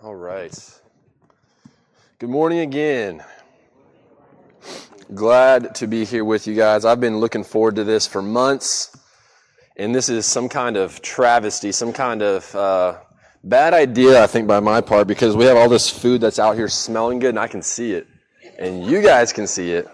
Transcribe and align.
All 0.00 0.14
right. 0.14 0.56
Good 2.20 2.30
morning 2.30 2.60
again. 2.60 3.24
Glad 5.12 5.74
to 5.74 5.88
be 5.88 6.04
here 6.04 6.24
with 6.24 6.46
you 6.46 6.54
guys. 6.54 6.84
I've 6.84 7.00
been 7.00 7.18
looking 7.18 7.42
forward 7.42 7.74
to 7.76 7.84
this 7.84 8.06
for 8.06 8.22
months, 8.22 8.96
and 9.76 9.92
this 9.92 10.08
is 10.08 10.24
some 10.24 10.48
kind 10.48 10.76
of 10.76 11.02
travesty, 11.02 11.72
some 11.72 11.92
kind 11.92 12.22
of 12.22 12.54
uh, 12.54 12.98
bad 13.42 13.74
idea, 13.74 14.22
I 14.22 14.28
think, 14.28 14.46
by 14.46 14.60
my 14.60 14.80
part, 14.80 15.08
because 15.08 15.34
we 15.34 15.46
have 15.46 15.56
all 15.56 15.68
this 15.68 15.90
food 15.90 16.20
that's 16.20 16.38
out 16.38 16.54
here 16.54 16.68
smelling 16.68 17.18
good, 17.18 17.30
and 17.30 17.38
I 17.40 17.48
can 17.48 17.60
see 17.60 17.90
it, 17.90 18.06
and 18.56 18.86
you 18.86 19.02
guys 19.02 19.32
can 19.32 19.48
see 19.48 19.72
it. 19.72 19.88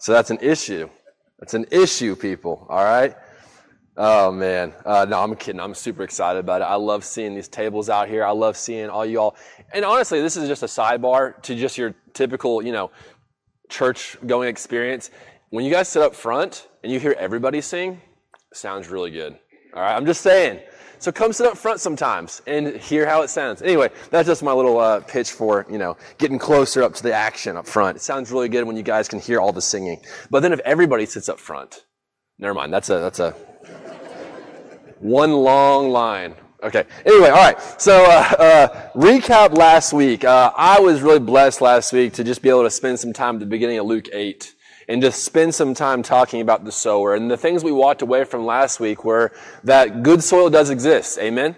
So 0.00 0.12
that's 0.12 0.30
an 0.30 0.38
issue. 0.42 0.90
That's 1.38 1.54
an 1.54 1.66
issue, 1.70 2.16
people. 2.16 2.66
All 2.68 2.82
right. 2.82 3.14
Oh 4.00 4.30
man, 4.30 4.72
uh, 4.86 5.04
no, 5.08 5.20
I'm 5.20 5.34
kidding. 5.34 5.60
I'm 5.60 5.74
super 5.74 6.04
excited 6.04 6.38
about 6.38 6.60
it. 6.62 6.66
I 6.66 6.76
love 6.76 7.02
seeing 7.02 7.34
these 7.34 7.48
tables 7.48 7.90
out 7.90 8.08
here. 8.08 8.24
I 8.24 8.30
love 8.30 8.56
seeing 8.56 8.88
all 8.88 9.04
y'all. 9.04 9.34
And 9.74 9.84
honestly, 9.84 10.20
this 10.20 10.36
is 10.36 10.46
just 10.46 10.62
a 10.62 10.66
sidebar 10.66 11.42
to 11.42 11.56
just 11.56 11.76
your 11.76 11.96
typical, 12.14 12.62
you 12.62 12.70
know, 12.70 12.92
church 13.68 14.16
going 14.24 14.48
experience. 14.48 15.10
When 15.50 15.64
you 15.64 15.72
guys 15.72 15.88
sit 15.88 16.00
up 16.00 16.14
front 16.14 16.68
and 16.84 16.92
you 16.92 17.00
hear 17.00 17.16
everybody 17.18 17.60
sing, 17.60 18.00
sounds 18.52 18.88
really 18.88 19.10
good. 19.10 19.36
All 19.74 19.82
right, 19.82 19.96
I'm 19.96 20.06
just 20.06 20.20
saying. 20.20 20.60
So 21.00 21.10
come 21.10 21.32
sit 21.32 21.48
up 21.48 21.58
front 21.58 21.80
sometimes 21.80 22.40
and 22.46 22.76
hear 22.76 23.04
how 23.04 23.22
it 23.22 23.30
sounds. 23.30 23.62
Anyway, 23.62 23.90
that's 24.10 24.28
just 24.28 24.44
my 24.44 24.52
little 24.52 24.78
uh, 24.78 25.00
pitch 25.00 25.32
for 25.32 25.66
you 25.68 25.78
know 25.78 25.96
getting 26.18 26.38
closer 26.38 26.84
up 26.84 26.94
to 26.94 27.02
the 27.02 27.12
action 27.12 27.56
up 27.56 27.66
front. 27.66 27.96
It 27.96 28.00
sounds 28.00 28.30
really 28.30 28.48
good 28.48 28.62
when 28.62 28.76
you 28.76 28.84
guys 28.84 29.08
can 29.08 29.18
hear 29.18 29.40
all 29.40 29.52
the 29.52 29.60
singing. 29.60 30.00
But 30.30 30.40
then 30.40 30.52
if 30.52 30.60
everybody 30.60 31.04
sits 31.04 31.28
up 31.28 31.40
front, 31.40 31.84
never 32.38 32.54
mind. 32.54 32.72
That's 32.72 32.90
a 32.90 33.00
that's 33.00 33.18
a 33.18 33.34
one 35.00 35.32
long 35.32 35.90
line. 35.90 36.34
Okay. 36.60 36.84
Anyway, 37.06 37.28
all 37.28 37.36
right. 37.36 37.80
So, 37.80 38.04
uh, 38.04 38.34
uh, 38.38 38.90
recap 38.94 39.56
last 39.56 39.92
week. 39.92 40.24
Uh, 40.24 40.52
I 40.56 40.80
was 40.80 41.02
really 41.02 41.20
blessed 41.20 41.60
last 41.60 41.92
week 41.92 42.14
to 42.14 42.24
just 42.24 42.42
be 42.42 42.48
able 42.48 42.64
to 42.64 42.70
spend 42.70 42.98
some 42.98 43.12
time 43.12 43.36
at 43.36 43.40
the 43.40 43.46
beginning 43.46 43.78
of 43.78 43.86
Luke 43.86 44.08
8 44.12 44.54
and 44.88 45.00
just 45.00 45.22
spend 45.22 45.54
some 45.54 45.72
time 45.72 46.02
talking 46.02 46.40
about 46.40 46.64
the 46.64 46.72
sower. 46.72 47.14
And 47.14 47.30
the 47.30 47.36
things 47.36 47.62
we 47.62 47.70
walked 47.70 48.02
away 48.02 48.24
from 48.24 48.44
last 48.44 48.80
week 48.80 49.04
were 49.04 49.32
that 49.62 50.02
good 50.02 50.24
soil 50.24 50.50
does 50.50 50.70
exist. 50.70 51.18
Amen? 51.18 51.54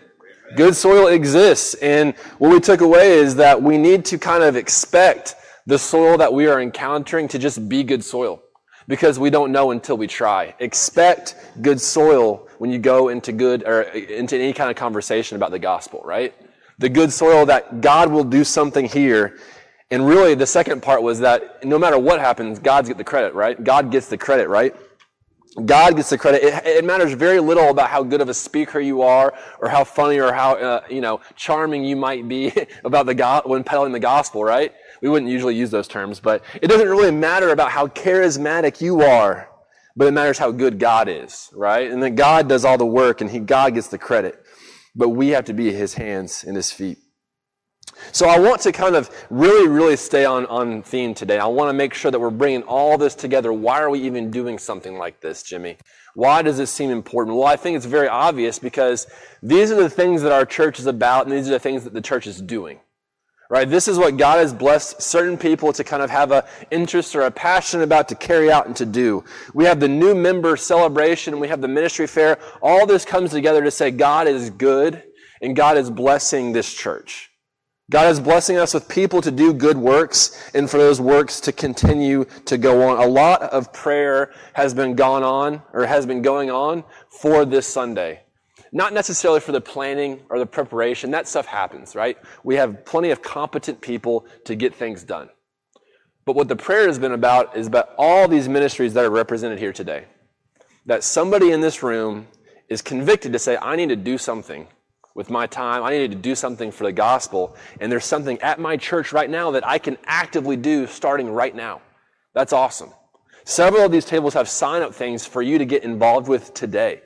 Good 0.56 0.76
soil 0.76 1.06
exists. 1.06 1.74
And 1.74 2.14
what 2.38 2.50
we 2.50 2.60
took 2.60 2.82
away 2.82 3.12
is 3.12 3.36
that 3.36 3.62
we 3.62 3.78
need 3.78 4.04
to 4.06 4.18
kind 4.18 4.42
of 4.42 4.56
expect 4.56 5.36
the 5.66 5.78
soil 5.78 6.18
that 6.18 6.34
we 6.34 6.46
are 6.46 6.60
encountering 6.60 7.28
to 7.28 7.38
just 7.38 7.68
be 7.68 7.84
good 7.84 8.04
soil 8.04 8.42
because 8.88 9.18
we 9.18 9.30
don't 9.30 9.52
know 9.52 9.70
until 9.70 9.96
we 9.96 10.08
try. 10.08 10.54
Expect 10.58 11.36
good 11.62 11.80
soil 11.80 12.48
when 12.60 12.70
you 12.70 12.78
go 12.78 13.08
into 13.08 13.32
good 13.32 13.66
or 13.66 13.80
into 13.80 14.36
any 14.36 14.52
kind 14.52 14.68
of 14.68 14.76
conversation 14.76 15.34
about 15.34 15.50
the 15.50 15.58
gospel, 15.58 16.02
right? 16.04 16.34
The 16.76 16.90
good 16.90 17.10
soil 17.10 17.46
that 17.46 17.80
God 17.80 18.12
will 18.12 18.22
do 18.22 18.44
something 18.44 18.84
here. 18.84 19.38
And 19.90 20.06
really, 20.06 20.34
the 20.34 20.46
second 20.46 20.82
part 20.82 21.02
was 21.02 21.20
that 21.20 21.64
no 21.64 21.78
matter 21.78 21.98
what 21.98 22.20
happens, 22.20 22.58
God's 22.58 22.88
get 22.88 22.98
the 22.98 23.04
credit, 23.04 23.32
right? 23.32 23.64
God 23.64 23.90
gets 23.90 24.08
the 24.08 24.18
credit, 24.18 24.50
right? 24.50 24.76
God 25.64 25.96
gets 25.96 26.10
the 26.10 26.18
credit. 26.18 26.42
It, 26.42 26.66
it, 26.66 26.84
matters 26.84 27.14
very 27.14 27.40
little 27.40 27.70
about 27.70 27.88
how 27.88 28.02
good 28.02 28.20
of 28.20 28.28
a 28.28 28.34
speaker 28.34 28.78
you 28.78 29.00
are, 29.00 29.32
or 29.58 29.70
how 29.70 29.82
funny, 29.82 30.20
or 30.20 30.30
how 30.30 30.52
uh, 30.56 30.84
you 30.90 31.00
know 31.00 31.22
charming 31.36 31.82
you 31.82 31.96
might 31.96 32.28
be 32.28 32.52
about 32.84 33.06
the 33.06 33.14
God 33.14 33.44
when 33.46 33.64
peddling 33.64 33.92
the 33.92 34.00
gospel. 34.00 34.44
Right? 34.44 34.74
We 35.00 35.08
wouldn't 35.08 35.30
usually 35.30 35.56
use 35.56 35.70
those 35.70 35.88
terms, 35.88 36.20
but 36.20 36.44
it 36.60 36.68
doesn't 36.68 36.90
really 36.90 37.10
matter 37.10 37.52
about 37.52 37.70
how 37.70 37.86
charismatic 37.86 38.82
you 38.82 39.00
are 39.00 39.49
but 39.96 40.06
it 40.06 40.12
matters 40.12 40.38
how 40.38 40.50
good 40.50 40.78
God 40.78 41.08
is, 41.08 41.50
right? 41.52 41.90
And 41.90 42.02
then 42.02 42.14
God 42.14 42.48
does 42.48 42.64
all 42.64 42.78
the 42.78 42.86
work 42.86 43.20
and 43.20 43.30
he, 43.30 43.38
God 43.38 43.74
gets 43.74 43.88
the 43.88 43.98
credit. 43.98 44.44
But 44.94 45.10
we 45.10 45.28
have 45.28 45.44
to 45.46 45.52
be 45.52 45.72
his 45.72 45.94
hands 45.94 46.44
and 46.44 46.56
his 46.56 46.72
feet. 46.72 46.98
So 48.12 48.28
I 48.28 48.38
want 48.38 48.60
to 48.62 48.72
kind 48.72 48.96
of 48.96 49.10
really, 49.30 49.68
really 49.68 49.96
stay 49.96 50.24
on, 50.24 50.46
on 50.46 50.82
theme 50.82 51.14
today. 51.14 51.38
I 51.38 51.46
want 51.46 51.68
to 51.68 51.72
make 51.72 51.92
sure 51.94 52.10
that 52.10 52.18
we're 52.18 52.30
bringing 52.30 52.62
all 52.62 52.96
this 52.96 53.14
together. 53.14 53.52
Why 53.52 53.80
are 53.80 53.90
we 53.90 54.00
even 54.00 54.30
doing 54.30 54.58
something 54.58 54.96
like 54.96 55.20
this, 55.20 55.42
Jimmy? 55.42 55.76
Why 56.14 56.42
does 56.42 56.56
this 56.56 56.70
seem 56.72 56.90
important? 56.90 57.36
Well, 57.36 57.46
I 57.46 57.56
think 57.56 57.76
it's 57.76 57.86
very 57.86 58.08
obvious 58.08 58.58
because 58.58 59.06
these 59.42 59.70
are 59.70 59.76
the 59.76 59.90
things 59.90 60.22
that 60.22 60.32
our 60.32 60.44
church 60.44 60.80
is 60.80 60.86
about 60.86 61.26
and 61.26 61.36
these 61.36 61.48
are 61.48 61.52
the 61.52 61.60
things 61.60 61.84
that 61.84 61.92
the 61.92 62.00
church 62.00 62.26
is 62.26 62.40
doing 62.40 62.80
right? 63.50 63.68
This 63.68 63.88
is 63.88 63.98
what 63.98 64.16
God 64.16 64.38
has 64.38 64.54
blessed 64.54 65.02
certain 65.02 65.36
people 65.36 65.72
to 65.72 65.82
kind 65.82 66.02
of 66.02 66.08
have 66.08 66.30
an 66.30 66.44
interest 66.70 67.16
or 67.16 67.22
a 67.22 67.30
passion 67.30 67.82
about 67.82 68.08
to 68.08 68.14
carry 68.14 68.50
out 68.50 68.66
and 68.66 68.76
to 68.76 68.86
do. 68.86 69.24
We 69.52 69.64
have 69.64 69.80
the 69.80 69.88
new 69.88 70.14
member 70.14 70.56
celebration, 70.56 71.40
we 71.40 71.48
have 71.48 71.60
the 71.60 71.68
ministry 71.68 72.06
fair. 72.06 72.38
All 72.62 72.86
this 72.86 73.04
comes 73.04 73.32
together 73.32 73.62
to 73.62 73.70
say 73.70 73.90
God 73.90 74.28
is 74.28 74.50
good 74.50 75.02
and 75.42 75.56
God 75.56 75.76
is 75.76 75.90
blessing 75.90 76.52
this 76.52 76.72
church. 76.72 77.30
God 77.90 78.08
is 78.08 78.20
blessing 78.20 78.56
us 78.56 78.72
with 78.72 78.88
people 78.88 79.20
to 79.20 79.32
do 79.32 79.52
good 79.52 79.76
works 79.76 80.52
and 80.54 80.70
for 80.70 80.78
those 80.78 81.00
works 81.00 81.40
to 81.40 81.50
continue 81.50 82.24
to 82.44 82.56
go 82.56 82.88
on. 82.88 83.02
A 83.02 83.06
lot 83.06 83.42
of 83.42 83.72
prayer 83.72 84.32
has 84.52 84.72
been 84.74 84.94
gone 84.94 85.24
on 85.24 85.60
or 85.72 85.86
has 85.86 86.06
been 86.06 86.22
going 86.22 86.52
on 86.52 86.84
for 87.08 87.44
this 87.44 87.66
Sunday. 87.66 88.20
Not 88.72 88.92
necessarily 88.92 89.40
for 89.40 89.52
the 89.52 89.60
planning 89.60 90.20
or 90.28 90.38
the 90.38 90.46
preparation. 90.46 91.10
That 91.10 91.26
stuff 91.26 91.46
happens, 91.46 91.96
right? 91.96 92.16
We 92.44 92.56
have 92.56 92.84
plenty 92.84 93.10
of 93.10 93.22
competent 93.22 93.80
people 93.80 94.26
to 94.44 94.54
get 94.54 94.74
things 94.74 95.02
done. 95.02 95.28
But 96.24 96.36
what 96.36 96.48
the 96.48 96.56
prayer 96.56 96.86
has 96.86 96.98
been 96.98 97.12
about 97.12 97.56
is 97.56 97.66
about 97.66 97.90
all 97.98 98.28
these 98.28 98.48
ministries 98.48 98.94
that 98.94 99.04
are 99.04 99.10
represented 99.10 99.58
here 99.58 99.72
today. 99.72 100.04
That 100.86 101.02
somebody 101.02 101.50
in 101.50 101.60
this 101.60 101.82
room 101.82 102.28
is 102.68 102.82
convicted 102.82 103.32
to 103.32 103.38
say, 103.38 103.56
I 103.60 103.74
need 103.74 103.88
to 103.88 103.96
do 103.96 104.16
something 104.16 104.68
with 105.14 105.28
my 105.30 105.46
time. 105.46 105.82
I 105.82 105.90
need 105.90 106.12
to 106.12 106.16
do 106.16 106.36
something 106.36 106.70
for 106.70 106.84
the 106.84 106.92
gospel. 106.92 107.56
And 107.80 107.90
there's 107.90 108.04
something 108.04 108.40
at 108.40 108.60
my 108.60 108.76
church 108.76 109.12
right 109.12 109.28
now 109.28 109.50
that 109.50 109.66
I 109.66 109.78
can 109.78 109.98
actively 110.04 110.56
do 110.56 110.86
starting 110.86 111.28
right 111.30 111.54
now. 111.54 111.80
That's 112.32 112.52
awesome. 112.52 112.90
Several 113.44 113.84
of 113.84 113.90
these 113.90 114.04
tables 114.04 114.34
have 114.34 114.48
sign 114.48 114.82
up 114.82 114.94
things 114.94 115.26
for 115.26 115.42
you 115.42 115.58
to 115.58 115.64
get 115.64 115.82
involved 115.82 116.28
with 116.28 116.54
today. 116.54 117.02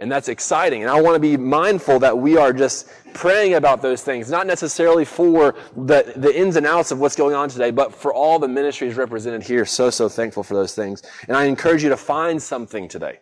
And 0.00 0.10
that's 0.10 0.28
exciting. 0.28 0.82
And 0.82 0.90
I 0.90 1.00
want 1.00 1.14
to 1.14 1.20
be 1.20 1.36
mindful 1.36 2.00
that 2.00 2.16
we 2.16 2.36
are 2.36 2.52
just 2.52 2.88
praying 3.12 3.54
about 3.54 3.80
those 3.80 4.02
things, 4.02 4.28
not 4.28 4.46
necessarily 4.46 5.04
for 5.04 5.54
the, 5.76 6.12
the 6.16 6.36
ins 6.36 6.56
and 6.56 6.66
outs 6.66 6.90
of 6.90 6.98
what's 6.98 7.14
going 7.14 7.34
on 7.34 7.48
today, 7.48 7.70
but 7.70 7.94
for 7.94 8.12
all 8.12 8.38
the 8.38 8.48
ministries 8.48 8.96
represented 8.96 9.42
here. 9.42 9.64
So, 9.64 9.90
so 9.90 10.08
thankful 10.08 10.42
for 10.42 10.54
those 10.54 10.74
things. 10.74 11.02
And 11.28 11.36
I 11.36 11.44
encourage 11.44 11.82
you 11.82 11.88
to 11.90 11.96
find 11.96 12.42
something 12.42 12.88
today. 12.88 13.20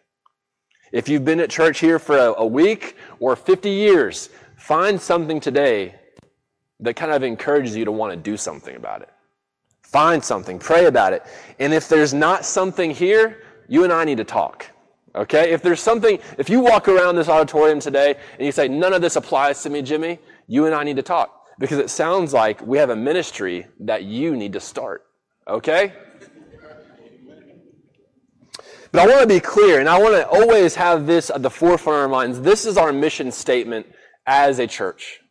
If 0.93 1.09
you've 1.09 1.25
been 1.25 1.41
at 1.41 1.51
church 1.51 1.79
here 1.79 1.99
for 1.99 2.17
a, 2.17 2.35
a 2.39 2.47
week 2.47 2.97
or 3.21 3.37
50 3.37 3.69
years, 3.69 4.31
find 4.57 5.01
something 5.01 5.41
today 5.41 5.95
that 6.81 6.95
kind 6.95 7.13
of 7.13 7.23
encourages 7.23 7.77
you 7.77 7.85
to 7.85 7.93
want 7.93 8.13
to 8.13 8.17
do 8.17 8.37
something 8.37 8.77
about 8.77 9.03
it. 9.03 9.11
Find 9.83 10.25
something, 10.25 10.59
pray 10.59 10.87
about 10.87 11.13
it. 11.13 11.23
And 11.59 11.75
if 11.75 11.89
there's 11.89 12.15
not 12.15 12.47
something 12.47 12.91
here, 12.91 13.43
you 13.69 13.85
and 13.85 13.93
I 13.93 14.05
need 14.05 14.17
to 14.17 14.25
talk. 14.25 14.67
Okay? 15.15 15.53
If 15.53 15.63
there's 15.63 15.81
something, 15.81 16.19
if 16.39 16.49
you 16.49 16.61
walk 16.61 16.89
around 16.89 17.17
this 17.17 17.29
auditorium 17.29 17.81
today 17.81 18.15
and 18.39 18.47
you 18.47 18.53
say, 18.53 18.69
none 18.69 18.93
of 18.93 19.03
this 19.03 19.17
applies 19.17 19.63
to 19.63 19.71
me, 19.71 19.83
Jimmy, 19.83 20.19
you 20.47 20.67
and 20.67 20.75
I 20.75 20.85
need 20.85 20.97
to 20.97 21.03
talk. 21.03 21.39
Because 21.59 21.79
it 21.79 21.91
sounds 21.91 22.33
like 22.33 22.61
we 22.67 22.79
have 22.79 22.91
a 22.91 22.97
ministry 22.97 23.67
that 23.81 24.05
you 24.05 24.37
need 24.37 24.53
to 24.55 24.61
start. 24.61 25.05
Okay? 25.47 25.93
But 28.91 29.01
I 29.01 29.07
want 29.07 29.23
to 29.23 29.27
be 29.27 29.41
clear, 29.41 29.81
and 29.81 29.89
I 29.89 29.99
want 29.99 30.15
to 30.15 30.29
always 30.29 30.75
have 30.75 31.07
this 31.07 31.31
at 31.31 31.43
the 31.43 31.49
forefront 31.49 31.97
of 31.97 32.03
our 32.03 32.09
minds. 32.09 32.41
This 32.43 32.67
is 32.67 32.77
our 32.77 32.93
mission 32.93 33.33
statement 33.33 33.87
as 34.27 34.59
a 34.59 34.67
church. 34.67 35.22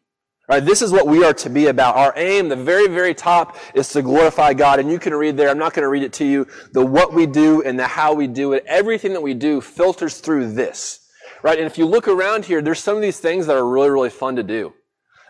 Right, 0.51 0.65
this 0.65 0.81
is 0.81 0.91
what 0.91 1.07
we 1.07 1.23
are 1.23 1.33
to 1.35 1.49
be 1.49 1.67
about. 1.67 1.95
Our 1.95 2.11
aim, 2.17 2.49
the 2.49 2.57
very, 2.57 2.89
very 2.89 3.13
top, 3.13 3.55
is 3.73 3.87
to 3.93 4.01
glorify 4.01 4.53
God. 4.53 4.81
And 4.81 4.91
you 4.91 4.99
can 4.99 5.13
read 5.13 5.37
there, 5.37 5.47
I'm 5.47 5.57
not 5.57 5.73
going 5.73 5.83
to 5.83 5.87
read 5.87 6.03
it 6.03 6.11
to 6.15 6.25
you, 6.25 6.45
the 6.73 6.85
what 6.85 7.13
we 7.13 7.25
do 7.25 7.61
and 7.61 7.79
the 7.79 7.87
how 7.87 8.13
we 8.13 8.27
do 8.27 8.51
it. 8.51 8.65
Everything 8.67 9.13
that 9.13 9.21
we 9.21 9.33
do 9.33 9.61
filters 9.61 10.17
through 10.17 10.51
this. 10.51 11.07
Right? 11.41 11.57
And 11.57 11.65
if 11.65 11.77
you 11.77 11.85
look 11.85 12.09
around 12.09 12.43
here, 12.43 12.61
there's 12.61 12.81
some 12.81 12.97
of 12.97 13.01
these 13.01 13.17
things 13.17 13.47
that 13.47 13.55
are 13.55 13.65
really, 13.65 13.91
really 13.91 14.09
fun 14.09 14.35
to 14.35 14.43
do. 14.43 14.73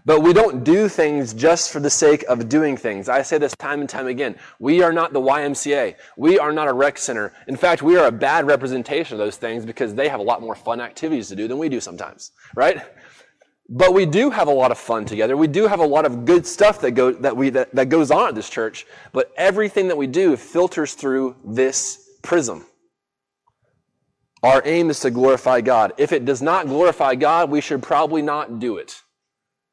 But 0.06 0.22
we 0.22 0.34
don't 0.34 0.64
do 0.64 0.90
things 0.90 1.36
just 1.36 1.72
for 1.72 1.80
the 1.80 1.92
sake 1.92 2.24
of 2.24 2.50
doing 2.50 2.75
things. 2.75 3.07
I 3.07 3.22
say 3.22 3.38
this 3.38 3.56
time 3.57 3.81
and 3.81 3.88
time 3.88 4.07
again. 4.07 4.36
We 4.57 4.81
are 4.81 4.92
not 4.92 5.13
the 5.13 5.22
YMCA. 5.22 5.98
We 6.18 6.40
are 6.40 6.51
not 6.51 6.68
a 6.68 6.74
rec 6.74 6.98
center. 6.98 7.31
In 7.48 7.56
fact, 7.56 7.84
we 7.84 7.95
are 7.95 8.07
a 8.07 8.12
bad 8.12 8.48
representation 8.48 9.13
of 9.13 9.19
those 9.19 9.38
things 9.38 9.68
because 9.68 9.94
they 9.94 10.10
have 10.10 10.19
a 10.19 10.24
lot 10.24 10.42
more 10.42 10.56
fun 10.56 10.81
activities 10.81 11.28
to 11.28 11.36
do 11.36 11.48
than 11.48 11.60
we 11.60 11.69
do 11.69 11.80
sometimes. 11.80 12.31
Right? 12.56 12.81
But 13.73 13.94
we 13.94 14.06
do 14.06 14.29
have 14.29 14.50
a 14.50 14.53
lot 14.53 14.71
of 14.71 14.77
fun 14.77 15.06
together. 15.06 15.38
We 15.38 15.47
do 15.47 15.65
have 15.65 15.79
a 15.79 15.85
lot 15.85 16.06
of 16.06 16.25
good 16.25 16.45
stuff 16.45 16.81
that, 16.81 16.91
go, 16.91 17.13
that, 17.13 17.38
we, 17.38 17.50
that, 17.51 17.73
that 17.73 17.88
goes 17.88 18.12
on 18.12 18.27
at 18.27 18.35
this 18.35 18.50
church. 18.50 18.85
But 19.13 19.31
everything 19.38 19.88
that 19.88 19.95
we 19.95 20.07
do 20.07 20.35
filters 20.35 20.94
through 20.94 21.38
this 21.45 22.09
prism. 22.21 22.65
Our 24.44 24.62
aim 24.65 24.89
is 24.89 25.00
to 25.01 25.09
glorify 25.09 25.62
God. 25.62 25.94
If 25.97 26.12
it 26.12 26.25
does 26.25 26.41
not 26.41 26.68
glorify 26.68 27.15
God, 27.15 27.50
we 27.50 27.62
should 27.62 27.81
probably 27.81 28.21
not 28.21 28.59
do 28.59 28.75
it. 28.75 29.01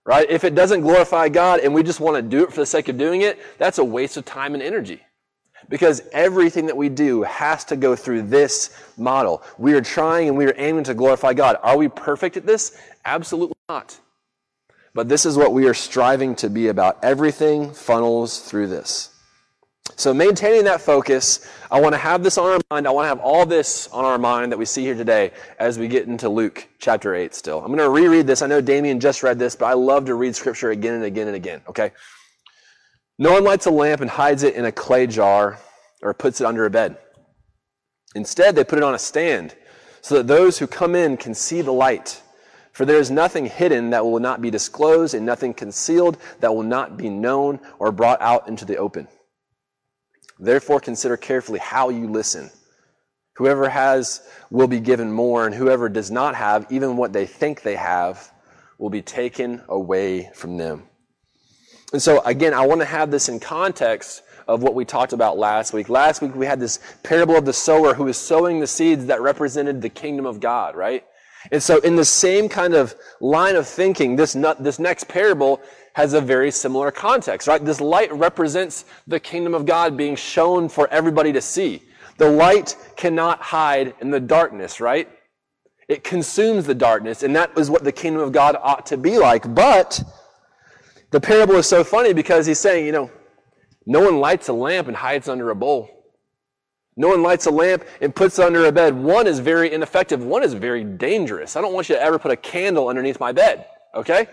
Right? 0.07 0.31
If 0.31 0.45
it 0.45 0.55
doesn't 0.55 0.83
glorify 0.83 1.29
God 1.29 1.59
and 1.59 1.75
we 1.75 1.83
just 1.83 1.99
want 1.99 2.17
to 2.17 2.23
do 2.23 2.45
it 2.45 2.53
for 2.53 2.61
the 2.61 2.67
sake 2.67 2.89
of 2.89 2.97
doing 2.97 3.23
it, 3.23 3.41
that's 3.59 3.79
a 3.79 3.85
waste 3.85 4.17
of 4.17 4.25
time 4.25 4.55
and 4.55 4.63
energy. 4.63 5.03
Because 5.69 6.03
everything 6.13 6.67
that 6.67 6.77
we 6.77 6.89
do 6.89 7.23
has 7.23 7.65
to 7.67 7.77
go 7.77 7.95
through 7.95 8.23
this 8.23 8.71
model. 8.97 9.43
We 9.59 9.75
are 9.75 9.81
trying 9.81 10.29
and 10.29 10.37
we 10.37 10.47
are 10.47 10.55
aiming 10.57 10.85
to 10.85 10.95
glorify 10.95 11.35
God. 11.35 11.59
Are 11.63 11.77
we 11.77 11.89
perfect 11.89 12.37
at 12.37 12.47
this? 12.47 12.79
Absolutely 13.05 13.57
not. 13.69 13.99
But 14.95 15.09
this 15.09 15.27
is 15.27 15.37
what 15.37 15.53
we 15.53 15.67
are 15.67 15.75
striving 15.75 16.35
to 16.37 16.49
be 16.49 16.69
about. 16.69 17.05
Everything 17.05 17.73
funnels 17.73 18.41
through 18.41 18.69
this. 18.69 19.11
So, 19.97 20.15
maintaining 20.15 20.65
that 20.65 20.81
focus, 20.81 21.49
I 21.71 21.81
want 21.81 21.93
to 21.93 21.99
have 21.99 22.23
this 22.23 22.39
on 22.39 22.53
our 22.53 22.61
mind. 22.71 22.87
I 22.87 22.91
want 22.91 23.05
to 23.05 23.09
have 23.09 23.21
all 23.21 23.45
this 23.45 23.89
on 23.89 24.05
our 24.05 24.19
mind 24.19 24.53
that 24.53 24.59
we 24.59 24.65
see 24.65 24.83
here 24.83 24.95
today 24.95 25.33
as 25.59 25.79
we 25.79 25.89
get 25.89 26.07
into 26.07 26.29
Luke 26.29 26.69
chapter 26.79 27.15
8 27.15 27.35
still. 27.35 27.59
I'm 27.61 27.67
going 27.67 27.79
to 27.79 27.89
reread 27.89 28.27
this. 28.27 28.43
I 28.43 28.47
know 28.47 28.61
Damien 28.61 29.01
just 29.01 29.23
read 29.23 29.39
this, 29.39 29.57
but 29.57 29.67
I 29.67 29.73
love 29.73 30.05
to 30.07 30.15
read 30.15 30.37
scripture 30.37 30.71
again 30.71 30.95
and 30.95 31.05
again 31.05 31.27
and 31.27 31.35
again, 31.35 31.63
okay? 31.69 31.93
No 33.19 33.33
one 33.33 33.45
lights 33.45 33.67
a 33.67 33.71
lamp 33.71 34.01
and 34.01 34.11
hides 34.11 34.45
it 34.45 34.55
in 34.55 34.65
a 34.65 34.73
clay 34.73 35.07
jar 35.07 35.59
or 36.03 36.15
puts 36.15 36.41
it 36.41 36.47
under 36.47 36.65
a 36.65 36.71
bed. 36.71 36.97
Instead, 38.15 38.55
they 38.55 38.65
put 38.65 38.79
it 38.79 38.85
on 38.85 38.95
a 38.95 38.99
stand 38.99 39.55
so 40.01 40.17
that 40.17 40.29
those 40.29 40.59
who 40.59 40.67
come 40.67 40.95
in 40.95 41.17
can 41.17 41.35
see 41.35 41.61
the 41.61 41.73
light. 41.73 42.23
For 42.73 42.85
there 42.85 42.99
is 42.99 43.11
nothing 43.11 43.47
hidden 43.47 43.91
that 43.91 44.05
will 44.05 44.21
not 44.21 44.41
be 44.41 44.53
disclosed, 44.53 45.13
and 45.13 45.27
nothing 45.27 45.53
concealed 45.53 46.17
that 46.39 46.55
will 46.55 46.63
not 46.63 46.97
be 46.97 47.09
known 47.09 47.59
or 47.81 47.91
brought 47.91 48.23
out 48.23 48.47
into 48.47 48.65
the 48.65 48.77
open. 48.77 49.09
Therefore, 50.39 50.79
consider 50.79 51.17
carefully 51.17 51.59
how 51.59 51.89
you 51.89 52.07
listen. 52.09 52.51
Whoever 53.35 53.69
has 53.69 54.23
will 54.51 54.69
be 54.69 54.79
given 54.79 55.11
more, 55.11 55.45
and 55.45 55.55
whoever 55.55 55.89
does 55.89 56.13
not 56.13 56.37
have, 56.37 56.71
even 56.71 56.97
what 56.97 57.13
they 57.13 57.27
think 57.27 57.63
they 57.63 57.75
have, 57.75 58.33
will 58.79 58.91
be 58.91 59.03
taken 59.03 59.63
away 59.69 60.31
from 60.35 60.57
them. 60.57 60.85
And 61.93 62.03
so, 62.03 62.21
again, 62.23 62.53
I 62.53 62.67
want 62.67 62.81
to 62.81 62.87
have 62.87 63.11
this 63.11 63.29
in 63.29 63.41
context 63.41 64.23
of 64.47 64.63
what 64.63 64.75
we 64.75 64.85
talked 64.85 65.13
about 65.13 65.39
last 65.39 65.73
week. 65.73 65.89
Last 65.89 66.21
week, 66.21 66.35
we 66.35 66.47
had 66.47 66.61
this 66.61 66.81
parable 67.03 67.37
of 67.37 67.45
the 67.45 67.53
sower 67.53 67.95
who 67.95 68.05
was 68.05 68.19
sowing 68.19 68.61
the 68.61 68.67
seeds 68.67 69.07
that 69.07 69.21
represented 69.21 69.81
the 69.81 69.89
kingdom 69.89 70.27
of 70.27 70.41
God, 70.41 70.77
right? 70.77 71.05
And 71.51 71.63
so, 71.63 71.79
in 71.79 71.97
the 71.97 72.05
same 72.05 72.49
kind 72.49 72.75
of 72.75 72.95
line 73.21 73.57
of 73.57 73.67
thinking, 73.67 74.17
this, 74.17 74.35
this 74.59 74.79
next 74.79 75.09
parable 75.09 75.61
has 75.95 76.13
a 76.13 76.21
very 76.21 76.51
similar 76.51 76.91
context, 76.91 77.49
right? 77.49 77.65
This 77.65 77.81
light 77.81 78.13
represents 78.13 78.85
the 79.07 79.19
kingdom 79.19 79.55
of 79.55 79.65
God 79.65 79.97
being 79.97 80.17
shown 80.17 80.69
for 80.69 80.89
everybody 80.89 81.33
to 81.33 81.41
see. 81.41 81.83
The 82.19 82.31
light 82.31 82.77
cannot 82.97 83.41
hide 83.41 83.95
in 84.01 84.11
the 84.11 84.21
darkness, 84.21 84.81
right? 84.81 85.09
It 85.89 86.05
consumes 86.05 86.67
the 86.67 86.75
darkness, 86.75 87.23
and 87.23 87.35
that 87.35 87.57
is 87.57 87.71
what 87.71 87.83
the 87.83 87.93
kingdom 87.93 88.21
of 88.21 88.33
God 88.33 88.57
ought 88.61 88.85
to 88.87 88.99
be 88.99 89.17
like. 89.17 89.55
But 89.55 90.03
the 91.11 91.21
parable 91.21 91.57
is 91.57 91.67
so 91.67 91.85
funny 91.85 92.13
because 92.13 92.47
he's 92.47 92.59
saying, 92.59 92.87
you 92.87 92.93
know, 92.93 93.11
no 93.87 94.01
one 94.01 94.21
lights 94.21 94.49
a 94.49 94.53
lamp 94.53 94.89
and 94.89 94.97
hides 94.97 95.29
under 95.29 95.51
a 95.51 95.55
bowl. 95.55 95.89
No 96.97 97.09
one 97.09 97.23
lights 97.23 97.47
a 97.47 97.51
lamp 97.51 97.85
and 98.01 98.15
puts 98.15 98.39
it 98.39 98.45
under 98.45 98.67
a 98.67 98.73
bed. 98.73 98.95
One 98.95 99.27
is 99.27 99.39
very 99.39 99.73
ineffective. 99.73 100.23
One 100.23 100.43
is 100.43 100.53
very 100.53 100.85
dangerous. 100.85 101.57
I 101.57 101.61
don't 101.61 101.73
want 101.73 101.89
you 101.89 101.95
to 101.95 102.03
ever 102.03 102.19
put 102.19 102.33
a 102.33 102.37
candle 102.37 102.89
underneath 102.89 103.21
my 103.21 103.33
bed, 103.33 103.67
okay? 103.95 104.27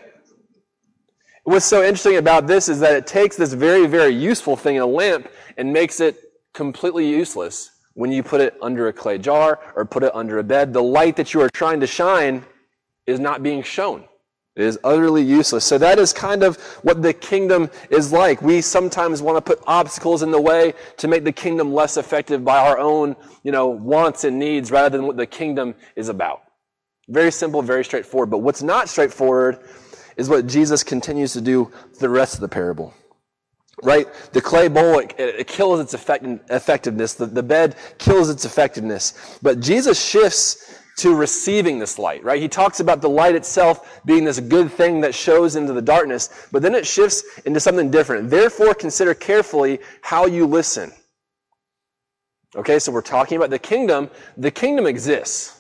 What's 1.44 1.66
so 1.66 1.84
interesting 1.84 2.18
about 2.18 2.48
this 2.48 2.68
is 2.68 2.80
that 2.80 2.96
it 2.96 3.06
takes 3.06 3.38
this 3.38 3.54
very, 3.54 3.86
very 3.86 4.14
useful 4.14 4.56
thing, 4.56 4.80
a 4.80 4.86
lamp, 4.86 5.30
and 5.58 5.72
makes 5.72 6.00
it 6.00 6.18
completely 6.56 7.08
useless 7.08 7.70
when 7.94 8.12
you 8.12 8.24
put 8.24 8.42
it 8.42 8.58
under 8.64 8.88
a 8.88 8.94
clay 8.94 9.20
jar 9.20 9.60
or 9.76 9.86
put 9.86 10.04
it 10.04 10.14
under 10.16 10.40
a 10.40 10.44
bed. 10.44 10.74
The 10.74 10.82
light 10.82 11.16
that 11.18 11.36
you 11.36 11.42
are 11.42 11.50
trying 11.52 11.80
to 11.82 11.88
shine 11.88 12.44
is 13.06 13.20
not 13.20 13.44
being 13.44 13.62
shown. 13.62 14.06
It 14.56 14.64
is 14.64 14.80
utterly 14.86 15.22
useless. 15.22 15.66
So 15.66 15.78
that 15.80 16.00
is 16.00 16.14
kind 16.14 16.42
of 16.42 16.56
what 16.82 17.02
the 17.02 17.12
kingdom 17.12 17.70
is 17.90 18.14
like. 18.14 18.42
We 18.42 18.62
sometimes 18.62 19.22
want 19.22 19.38
to 19.38 19.42
put 19.42 19.62
obstacles 19.68 20.24
in 20.24 20.32
the 20.32 20.40
way 20.40 20.74
to 20.98 21.10
make 21.10 21.26
the 21.26 21.32
kingdom 21.34 21.74
less 21.74 21.98
effective 21.98 22.46
by 22.46 22.60
our 22.60 22.78
own, 22.78 23.18
you 23.44 23.52
know, 23.52 23.68
wants 23.68 24.24
and 24.24 24.40
needs 24.40 24.72
rather 24.72 24.98
than 24.98 25.06
what 25.06 25.18
the 25.18 25.28
kingdom 25.28 25.76
is 25.98 26.08
about. 26.08 26.44
Very 27.10 27.32
simple, 27.32 27.62
very 27.62 27.84
straightforward. 27.84 28.30
But 28.30 28.40
what's 28.40 28.64
not 28.64 28.88
straightforward 28.88 29.60
is 30.16 30.30
what 30.30 30.48
Jesus 30.48 30.84
continues 30.84 31.34
to 31.34 31.42
do 31.42 31.70
the 32.00 32.10
rest 32.10 32.36
of 32.36 32.40
the 32.40 32.48
parable. 32.48 32.94
Right? 33.84 34.08
The 34.32 34.40
clay 34.40 34.70
bowl, 34.70 35.00
it, 35.00 35.14
it 35.18 35.48
kills 35.48 35.82
its 35.82 35.94
effect, 35.94 36.26
effectiveness. 36.50 37.16
The, 37.16 37.26
the 37.26 37.44
bed 37.44 37.76
kills 37.98 38.30
its 38.30 38.46
effectiveness. 38.46 39.38
But 39.42 39.60
Jesus 39.60 40.02
shifts 40.02 40.80
to 40.98 41.14
receiving 41.14 41.78
this 41.78 42.00
light, 42.00 42.24
right? 42.24 42.42
He 42.42 42.48
talks 42.48 42.80
about 42.80 43.02
the 43.02 43.10
light 43.10 43.36
itself 43.36 44.02
being 44.06 44.24
this 44.24 44.40
good 44.40 44.72
thing 44.72 45.02
that 45.02 45.14
shows 45.14 45.56
into 45.56 45.74
the 45.74 45.82
darkness, 45.82 46.48
but 46.52 46.62
then 46.62 46.74
it 46.74 46.88
shifts 46.88 47.24
into 47.46 47.60
something 47.60 47.92
different. 47.92 48.30
Therefore, 48.30 48.74
consider 48.74 49.14
carefully 49.14 49.80
how 50.02 50.26
you 50.26 50.46
listen. 50.46 50.92
Okay, 52.56 52.80
so 52.80 52.92
we're 52.92 53.02
talking 53.02 53.36
about 53.36 53.50
the 53.50 53.60
kingdom. 53.60 54.10
The 54.38 54.52
kingdom 54.52 54.86
exists, 54.86 55.60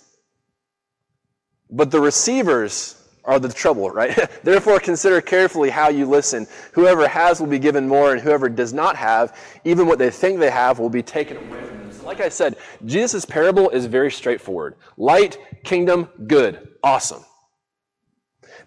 but 1.69 1.91
the 1.91 1.99
receivers 1.99 3.01
are 3.25 3.39
the 3.39 3.49
trouble, 3.49 3.89
right? 3.89 4.29
Therefore, 4.43 4.79
consider 4.79 5.19
carefully 5.19 5.69
how 5.69 5.89
you 5.89 6.05
listen. 6.05 6.47
Whoever 6.71 7.07
has 7.07 7.41
will 7.41 7.47
be 7.47 7.59
given 7.59 7.87
more, 7.87 8.13
and 8.13 8.21
whoever 8.21 8.47
does 8.47 8.71
not 8.71 8.95
have, 8.95 9.37
even 9.65 9.87
what 9.87 9.99
they 9.99 10.09
think 10.09 10.39
they 10.39 10.51
have, 10.51 10.79
will 10.79 10.89
be 10.89 11.03
taken 11.03 11.35
away 11.37 11.61
from 11.63 11.79
them. 11.79 11.91
So 11.91 12.05
like 12.05 12.21
I 12.21 12.29
said, 12.29 12.54
Jesus' 12.83 13.25
parable 13.25 13.69
is 13.69 13.85
very 13.85 14.11
straightforward 14.11 14.75
light, 14.97 15.37
kingdom, 15.63 16.09
good, 16.27 16.75
awesome. 16.83 17.23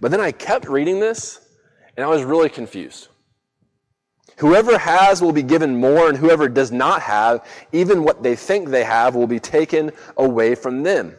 But 0.00 0.10
then 0.10 0.20
I 0.20 0.32
kept 0.32 0.68
reading 0.68 1.00
this, 1.00 1.40
and 1.96 2.04
I 2.04 2.08
was 2.08 2.22
really 2.22 2.48
confused. 2.48 3.08
Whoever 4.38 4.78
has 4.78 5.20
will 5.20 5.32
be 5.32 5.42
given 5.42 5.80
more, 5.80 6.08
and 6.08 6.16
whoever 6.16 6.48
does 6.48 6.70
not 6.70 7.02
have, 7.02 7.44
even 7.72 8.04
what 8.04 8.22
they 8.22 8.36
think 8.36 8.68
they 8.68 8.84
have, 8.84 9.16
will 9.16 9.26
be 9.26 9.40
taken 9.40 9.90
away 10.16 10.54
from 10.54 10.84
them. 10.84 11.16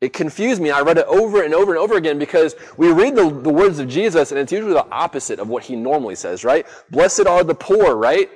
It 0.00 0.12
confused 0.12 0.60
me. 0.60 0.72
I 0.72 0.80
read 0.80 0.98
it 0.98 1.06
over 1.06 1.44
and 1.44 1.54
over 1.54 1.70
and 1.70 1.78
over 1.78 1.96
again 1.96 2.18
because 2.18 2.56
we 2.76 2.90
read 2.90 3.14
the, 3.14 3.30
the 3.30 3.52
words 3.52 3.78
of 3.78 3.86
Jesus 3.86 4.32
and 4.32 4.40
it's 4.40 4.50
usually 4.50 4.72
the 4.72 4.90
opposite 4.90 5.38
of 5.38 5.48
what 5.48 5.62
he 5.62 5.76
normally 5.76 6.16
says, 6.16 6.42
right? 6.42 6.66
Blessed 6.90 7.28
are 7.28 7.44
the 7.44 7.54
poor, 7.54 7.94
right? 7.94 8.28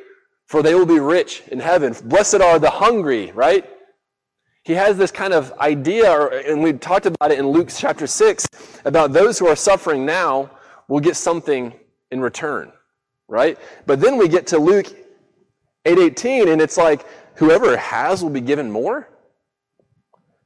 For 0.47 0.63
they 0.63 0.75
will 0.75 0.87
be 0.87 1.01
rich 1.01 1.43
in 1.49 1.61
heaven. 1.61 1.95
Blessed 2.05 2.41
are 2.41 2.59
the 2.59 2.71
hungry, 2.71 3.33
right? 3.33 3.69
He 4.65 4.73
has 4.73 4.97
this 4.97 5.13
kind 5.13 5.33
of 5.33 5.53
idea, 5.59 6.29
and 6.29 6.63
we 6.63 6.73
talked 6.73 7.07
about 7.07 7.31
it 7.31 7.39
in 7.39 7.49
Luke 7.49 7.69
chapter 7.75 8.07
6, 8.07 8.47
about 8.85 9.13
those 9.13 9.39
who 9.39 9.47
are 9.47 9.57
suffering 9.57 10.05
now 10.05 10.51
will 10.89 11.01
get 11.01 11.17
something 11.17 11.73
in 12.11 12.21
return, 12.21 12.73
right? 13.29 13.59
But 13.87 14.01
then 14.01 14.17
we 14.17 14.29
get 14.29 14.47
to 14.49 14.59
Luke 14.59 14.87
8:18 15.85 16.49
and 16.49 16.61
it's 16.61 16.77
like 16.77 17.07
whoever 17.37 17.77
has 17.77 18.23
will 18.23 18.31
be 18.31 18.41
given 18.41 18.71
more. 18.71 19.09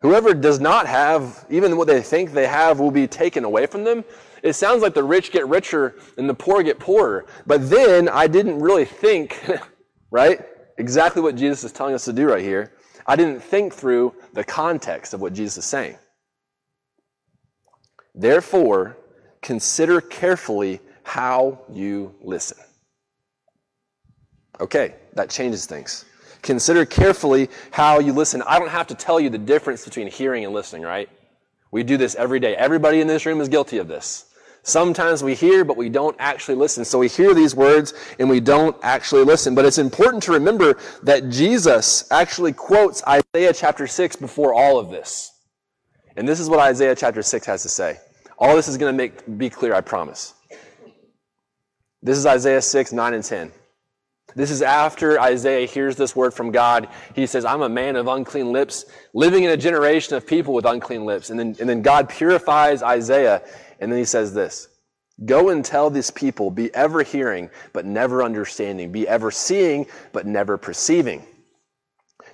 Whoever 0.03 0.32
does 0.32 0.61
not 0.61 0.87
have, 0.87 1.44
even 1.50 1.76
what 1.76 1.87
they 1.87 2.00
think 2.00 2.32
they 2.32 2.46
have, 2.46 2.79
will 2.81 2.91
be 2.91 3.06
taken 3.06 3.44
away 3.44 3.67
from 3.67 3.85
them. 3.85 4.05
It 4.43 4.55
sounds 4.55 4.81
like 4.81 4.94
the 4.94 5.05
rich 5.05 5.31
get 5.31 5.46
richer 5.46 5.96
and 6.17 6.29
the 6.29 6.35
poor 6.35 6.62
get 6.62 6.79
poorer. 6.79 7.26
But 7.46 7.69
then 7.69 8.08
I 8.08 8.27
didn't 8.27 8.60
really 8.60 8.86
think, 8.86 9.39
right? 10.10 10.40
Exactly 10.79 11.22
what 11.22 11.36
Jesus 11.36 11.64
is 11.64 11.72
telling 11.72 11.94
us 11.94 12.05
to 12.05 12.12
do 12.12 12.29
right 12.29 12.43
here. 12.43 12.72
I 13.06 13.17
didn't 13.17 13.40
think 13.40 13.74
through 13.74 14.14
the 14.32 14.44
context 14.44 15.14
of 15.14 15.20
what 15.20 15.32
Jesus 15.32 15.64
is 15.64 15.64
saying. 15.64 15.96
Therefore, 18.14 18.96
consider 19.43 20.00
carefully 20.00 20.81
how 21.02 21.60
you 21.70 22.14
listen. 22.22 22.58
Okay, 24.60 24.94
that 25.14 25.31
changes 25.31 25.67
things. 25.67 26.05
Consider 26.43 26.84
carefully 26.84 27.48
how 27.70 27.98
you 27.98 28.12
listen. 28.12 28.43
I 28.43 28.58
don't 28.58 28.70
have 28.70 28.86
to 28.88 28.94
tell 28.94 29.20
you 29.20 29.31
the 29.31 29.38
difference 29.38 29.84
between 29.84 30.06
hearing 30.06 30.44
and 30.44 30.55
listening, 30.55 30.82
right? 30.82 31.08
We 31.70 31.82
do 31.82 31.96
this 31.96 32.14
every 32.14 32.40
day. 32.40 32.56
Everybody 32.56 33.00
in 33.00 33.06
this 33.06 33.26
room 33.26 33.40
is 33.40 33.48
guilty 33.48 33.79
of 33.79 33.88
this. 33.88 34.30
Sometimes 34.62 35.22
we 35.22 35.34
hear, 35.34 35.64
but 35.64 35.76
we 35.76 35.88
don't 35.88 36.17
actually 36.19 36.55
listen. 36.55 36.84
So 36.84 36.98
we 36.98 37.08
hear 37.08 37.34
these 37.34 37.55
words 37.55 37.94
and 38.19 38.29
we 38.29 38.40
don't 38.40 38.76
actually 38.82 39.24
listen. 39.24 39.55
But 39.55 39.64
it's 39.64 39.79
important 39.79 40.22
to 40.24 40.32
remember 40.32 40.79
that 41.02 41.31
Jesus 41.31 42.10
actually 42.10 42.52
quotes 42.52 43.02
Isaiah 43.06 43.52
chapter 43.55 43.86
6 43.86 44.17
before 44.17 44.52
all 44.52 44.79
of 44.79 44.90
this. 44.90 45.32
And 46.17 46.29
this 46.29 46.40
is 46.40 46.50
what 46.50 46.60
Isaiah 46.60 46.94
chapter 46.94 47.22
6 47.22 47.46
has 47.46 47.62
to 47.62 47.69
say. 47.69 47.98
All 48.38 48.55
this 48.55 48.69
is 48.69 48.76
going 48.76 48.93
to 48.93 48.96
make, 48.96 49.38
be 49.38 49.48
clear, 49.50 49.74
I 49.74 49.81
promise. 49.81 50.34
This 52.02 52.19
is 52.19 52.26
Isaiah 52.26 52.62
6, 52.62 52.93
9 52.93 53.14
and 53.14 53.24
10. 53.24 53.52
This 54.34 54.50
is 54.50 54.62
after 54.62 55.20
Isaiah 55.20 55.67
hears 55.67 55.96
this 55.96 56.14
word 56.14 56.32
from 56.32 56.50
God. 56.50 56.88
He 57.14 57.26
says, 57.26 57.44
I'm 57.44 57.62
a 57.62 57.69
man 57.69 57.96
of 57.96 58.06
unclean 58.06 58.52
lips, 58.52 58.84
living 59.12 59.44
in 59.44 59.50
a 59.50 59.56
generation 59.56 60.17
of 60.17 60.26
people 60.26 60.55
with 60.55 60.64
unclean 60.64 61.05
lips. 61.05 61.31
And 61.31 61.38
then, 61.38 61.56
and 61.58 61.69
then 61.69 61.82
God 61.82 62.08
purifies 62.08 62.82
Isaiah. 62.82 63.43
And 63.81 63.91
then 63.91 63.99
he 63.99 64.05
says 64.05 64.32
this 64.32 64.69
Go 65.25 65.51
and 65.51 65.65
tell 65.65 65.91
this 65.91 66.10
people, 66.10 66.51
be 66.51 66.72
ever 66.75 67.03
hearing, 67.03 67.51
but 67.72 67.84
never 67.84 68.22
understanding, 68.22 68.93
be 68.93 69.06
ever 69.08 69.31
seeing, 69.31 69.87
but 70.13 70.27
never 70.27 70.56
perceiving. 70.56 71.27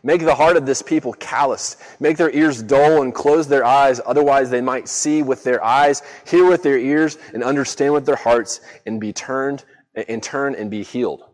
Make 0.03 0.21
the 0.21 0.35
heart 0.35 0.57
of 0.57 0.67
this 0.67 0.83
people 0.83 1.13
calloused. 1.15 1.83
Make 1.99 2.17
their 2.17 2.31
ears 2.31 2.63
dull 2.63 3.03
and 3.03 3.13
close 3.13 3.49
their 3.49 3.65
eyes. 3.65 4.01
Otherwise, 4.07 4.51
they 4.51 4.61
might 4.61 4.87
see 4.89 5.23
with 5.23 5.43
their 5.43 5.65
eyes, 5.65 6.03
hear 6.25 6.49
with 6.49 6.63
their 6.63 6.79
ears, 6.79 7.19
and 7.35 7.43
understand 7.43 7.93
with 7.93 8.07
their 8.07 8.17
hearts, 8.17 8.61
and 8.87 9.01
be 9.01 9.13
turned, 9.13 9.65
and 9.97 10.23
turn 10.23 10.55
and 10.55 10.71
be 10.71 10.85
healed. 10.85 11.25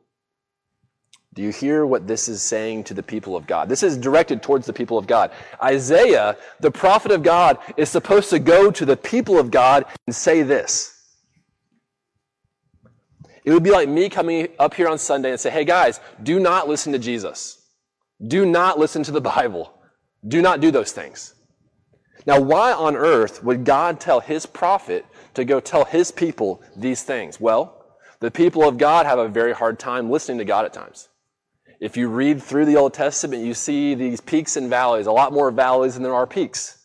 Do 1.35 1.43
you 1.43 1.51
hear 1.51 1.87
what 1.87 2.07
this 2.07 2.29
is 2.29 2.43
saying 2.43 2.85
to 2.85 2.95
the 2.95 3.03
people 3.03 3.37
of 3.37 3.47
God? 3.47 3.69
This 3.69 3.83
is 3.83 3.97
directed 3.97 4.43
towards 4.43 4.67
the 4.67 4.73
people 4.73 4.99
of 4.99 5.07
God. 5.07 5.31
Isaiah, 5.63 6.37
the 6.61 6.71
prophet 6.71 7.11
of 7.11 7.23
God, 7.23 7.59
is 7.79 7.89
supposed 7.89 8.29
to 8.31 8.39
go 8.39 8.71
to 8.71 8.85
the 8.85 8.97
people 8.97 9.39
of 9.39 9.51
God 9.51 9.87
and 10.07 10.15
say 10.15 10.43
this. 10.43 10.91
It 13.45 13.53
would 13.53 13.63
be 13.63 13.71
like 13.71 13.89
me 13.89 14.09
coming 14.09 14.49
up 14.59 14.75
here 14.75 14.89
on 14.89 14.99
Sunday 14.99 15.31
and 15.31 15.41
say, 15.41 15.51
hey 15.51 15.65
guys, 15.65 16.01
do 16.23 16.39
not 16.39 16.69
listen 16.69 16.93
to 16.93 16.99
Jesus. 16.99 17.63
Do 18.25 18.45
not 18.45 18.79
listen 18.79 19.03
to 19.05 19.11
the 19.11 19.21
Bible. 19.21 19.73
Do 20.29 20.43
not 20.43 20.61
do 20.61 20.71
those 20.71 20.93
things. 20.93 21.35
Now, 22.27 22.41
why 22.41 22.73
on 22.73 22.95
earth 22.95 23.43
would 23.43 23.65
God 23.65 23.99
tell 23.99 24.21
his 24.21 24.47
prophet 24.47 25.05
to 25.35 25.45
go 25.45 25.59
tell 25.61 25.85
his 25.85 26.13
people 26.13 26.63
these 26.77 27.03
things? 27.03 27.41
Well, 27.41 27.85
the 28.21 28.31
people 28.31 28.69
of 28.69 28.79
God 28.79 29.07
have 29.07 29.19
a 29.19 29.29
very 29.29 29.53
hard 29.53 29.81
time 29.81 30.09
listening 30.09 30.39
to 30.39 30.45
God 30.45 30.65
at 30.65 30.73
times. 30.73 31.09
If 31.83 31.97
you 31.97 32.07
read 32.07 32.41
through 32.41 32.67
the 32.67 32.77
Old 32.77 32.95
Testament, 32.95 33.45
you 33.45 33.55
see 33.55 33.97
these 33.97 34.21
peaks 34.21 34.57
and 34.57 34.71
valleys, 34.71 35.09
a 35.09 35.13
lot 35.13 35.33
more 35.33 35.51
valleys 35.51 35.95
than 35.95 36.05
there 36.05 36.15
are 36.15 36.29
peaks. 36.29 36.79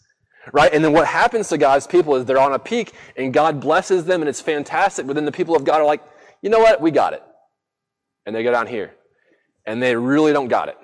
Right? 0.52 0.74
And 0.74 0.84
then 0.84 0.92
what 0.92 1.06
happens 1.06 1.50
to 1.50 1.58
God's 1.60 1.86
people 1.86 2.16
is 2.16 2.26
they're 2.26 2.40
on 2.40 2.54
a 2.54 2.58
peak 2.60 2.94
and 3.16 3.32
God 3.32 3.62
blesses 3.62 4.06
them 4.06 4.24
and 4.24 4.30
it's 4.30 4.42
fantastic, 4.42 5.06
but 5.06 5.14
then 5.14 5.26
the 5.26 5.32
people 5.32 5.56
of 5.56 5.64
God 5.64 5.82
are 5.82 5.86
like, 5.86 6.02
you 6.42 6.50
know 6.50 6.58
what? 6.58 6.82
We 6.82 6.90
got 6.90 7.14
it. 7.14 7.22
And 8.26 8.36
they 8.36 8.42
go 8.42 8.52
down 8.52 8.66
here. 8.66 8.96
And 9.68 9.84
they 9.84 9.96
really 9.96 10.34
don't 10.34 10.48
got 10.48 10.68
it. 10.68 10.78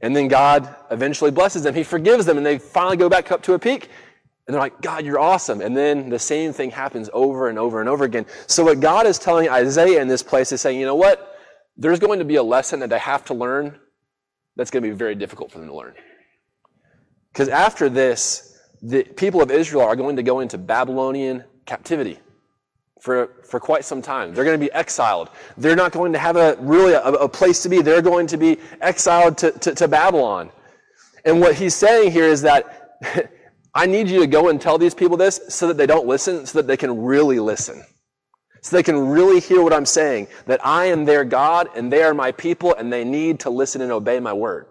And 0.00 0.14
then 0.14 0.28
God 0.28 0.72
eventually 0.88 1.32
blesses 1.32 1.64
them. 1.64 1.74
He 1.74 1.82
forgives 1.82 2.26
them 2.26 2.36
and 2.36 2.46
they 2.46 2.58
finally 2.58 2.96
go 2.96 3.08
back 3.08 3.32
up 3.32 3.42
to 3.44 3.54
a 3.54 3.58
peak. 3.58 3.88
And 4.46 4.54
they're 4.54 4.60
like, 4.60 4.80
God, 4.82 5.04
you're 5.04 5.18
awesome. 5.18 5.60
And 5.60 5.76
then 5.76 6.10
the 6.10 6.18
same 6.20 6.52
thing 6.52 6.70
happens 6.70 7.10
over 7.12 7.48
and 7.48 7.58
over 7.58 7.80
and 7.80 7.88
over 7.88 8.04
again. 8.04 8.26
So 8.46 8.62
what 8.62 8.78
God 8.78 9.04
is 9.04 9.18
telling 9.18 9.48
Isaiah 9.48 10.00
in 10.00 10.06
this 10.06 10.22
place 10.22 10.52
is 10.52 10.60
saying, 10.60 10.78
you 10.78 10.86
know 10.86 10.94
what? 10.94 11.34
There's 11.78 12.00
going 12.00 12.18
to 12.18 12.24
be 12.24 12.36
a 12.36 12.42
lesson 12.42 12.80
that 12.80 12.90
they 12.90 12.98
have 12.98 13.24
to 13.26 13.34
learn 13.34 13.78
that's 14.56 14.70
going 14.70 14.82
to 14.82 14.88
be 14.88 14.94
very 14.94 15.14
difficult 15.14 15.52
for 15.52 15.58
them 15.58 15.68
to 15.68 15.74
learn. 15.74 15.94
Because 17.32 17.48
after 17.48 17.88
this, 17.88 18.58
the 18.82 19.04
people 19.04 19.40
of 19.40 19.50
Israel 19.50 19.82
are 19.82 19.96
going 19.96 20.16
to 20.16 20.22
go 20.22 20.40
into 20.40 20.58
Babylonian 20.58 21.44
captivity 21.66 22.18
for, 23.00 23.36
for 23.44 23.60
quite 23.60 23.84
some 23.84 24.02
time. 24.02 24.34
They're 24.34 24.44
going 24.44 24.58
to 24.58 24.64
be 24.64 24.72
exiled. 24.72 25.30
They're 25.56 25.76
not 25.76 25.92
going 25.92 26.12
to 26.12 26.18
have 26.18 26.36
a 26.36 26.56
really 26.58 26.94
a, 26.94 27.02
a 27.02 27.28
place 27.28 27.62
to 27.62 27.68
be. 27.68 27.80
They're 27.80 28.02
going 28.02 28.26
to 28.26 28.36
be 28.36 28.58
exiled 28.80 29.38
to, 29.38 29.52
to, 29.52 29.74
to 29.76 29.88
Babylon. 29.88 30.50
And 31.24 31.40
what 31.40 31.54
he's 31.54 31.74
saying 31.74 32.10
here 32.10 32.24
is 32.24 32.42
that 32.42 32.98
I 33.74 33.86
need 33.86 34.08
you 34.08 34.20
to 34.20 34.26
go 34.26 34.48
and 34.48 34.60
tell 34.60 34.78
these 34.78 34.94
people 34.94 35.16
this 35.16 35.40
so 35.48 35.68
that 35.68 35.76
they 35.76 35.86
don't 35.86 36.06
listen, 36.06 36.46
so 36.46 36.58
that 36.58 36.66
they 36.66 36.76
can 36.76 37.00
really 37.00 37.38
listen. 37.38 37.84
So 38.60 38.76
they 38.76 38.82
can 38.82 39.08
really 39.08 39.40
hear 39.40 39.62
what 39.62 39.72
I'm 39.72 39.86
saying, 39.86 40.28
that 40.46 40.64
I 40.64 40.86
am 40.86 41.04
their 41.04 41.24
God 41.24 41.68
and 41.76 41.92
they 41.92 42.02
are 42.02 42.14
my 42.14 42.32
people 42.32 42.74
and 42.74 42.92
they 42.92 43.04
need 43.04 43.40
to 43.40 43.50
listen 43.50 43.80
and 43.80 43.92
obey 43.92 44.20
my 44.20 44.32
word. 44.32 44.66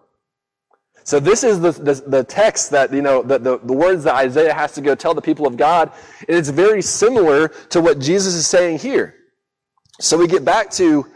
So 1.03 1.21
this 1.21 1.45
is 1.45 1.61
the, 1.61 1.71
the, 1.71 1.93
the, 2.05 2.23
text 2.25 2.71
that, 2.71 2.91
you 2.91 3.01
know, 3.01 3.23
the, 3.23 3.39
the, 3.39 3.59
the 3.59 3.71
words 3.71 4.03
that 4.03 4.15
Isaiah 4.15 4.53
has 4.53 4.73
to 4.73 4.81
go 4.81 4.93
tell 4.93 5.13
the 5.13 5.21
people 5.21 5.47
of 5.47 5.55
God. 5.55 5.93
And 6.27 6.37
it's 6.37 6.49
very 6.49 6.81
similar 6.81 7.47
to 7.69 7.79
what 7.79 7.99
Jesus 7.99 8.33
is 8.33 8.45
saying 8.45 8.79
here. 8.79 9.15
So 10.01 10.17
we 10.17 10.27
get 10.27 10.43
back 10.43 10.69
to 10.71 11.07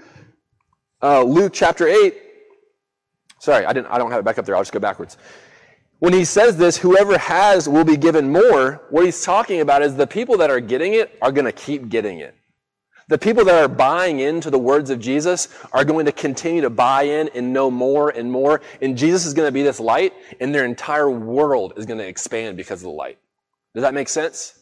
uh, 1.04 1.24
Luke 1.24 1.52
chapter 1.54 1.90
8. 1.90 2.16
Sorry, 3.40 3.66
I, 3.66 3.74
didn't, 3.74 3.88
I 3.88 3.98
don't 3.98 4.12
have 4.12 4.22
it 4.22 4.24
back 4.24 4.38
up 4.38 4.46
there. 4.46 4.56
I'll 4.56 4.62
just 4.62 4.72
go 4.72 4.80
backwards. 4.80 5.18
When 6.00 6.14
he 6.14 6.24
says 6.24 6.56
this, 6.56 6.78
whoever 6.78 7.18
has 7.18 7.68
will 7.68 7.84
be 7.84 7.98
given 7.98 8.32
more, 8.32 8.82
what 8.92 9.04
he's 9.04 9.24
talking 9.24 9.60
about 9.60 9.82
is 9.82 9.96
the 9.96 10.08
people 10.08 10.38
that 10.38 10.50
are 10.50 10.62
getting 10.62 10.94
it 10.94 11.18
are 11.22 11.34
going 11.34 11.46
to 11.46 11.52
keep 11.52 11.90
getting 11.90 12.20
it. 12.20 12.34
The 13.12 13.18
people 13.18 13.44
that 13.44 13.62
are 13.62 13.68
buying 13.68 14.22
into 14.22 14.50
the 14.50 14.58
words 14.58 14.90
of 14.90 14.98
Jesus 14.98 15.50
are 15.74 15.84
going 15.84 16.06
to 16.06 16.14
continue 16.14 16.62
to 16.62 16.70
buy 16.70 17.04
in 17.04 17.30
and 17.36 17.52
know 17.52 17.70
more 17.70 18.10
and 18.10 18.32
more. 18.32 18.62
And 18.82 18.98
Jesus 18.98 19.26
is 19.26 19.34
going 19.34 19.50
to 19.50 19.52
be 19.52 19.64
this 19.64 19.82
light, 19.82 20.14
and 20.40 20.56
their 20.56 20.64
entire 20.64 21.12
world 21.12 21.74
is 21.76 21.86
going 21.86 21.98
to 21.98 22.08
expand 22.08 22.56
because 22.56 22.80
of 22.80 22.84
the 22.84 22.92
light. 22.92 23.20
Does 23.76 23.82
that 23.82 23.94
make 23.94 24.08
sense? 24.08 24.58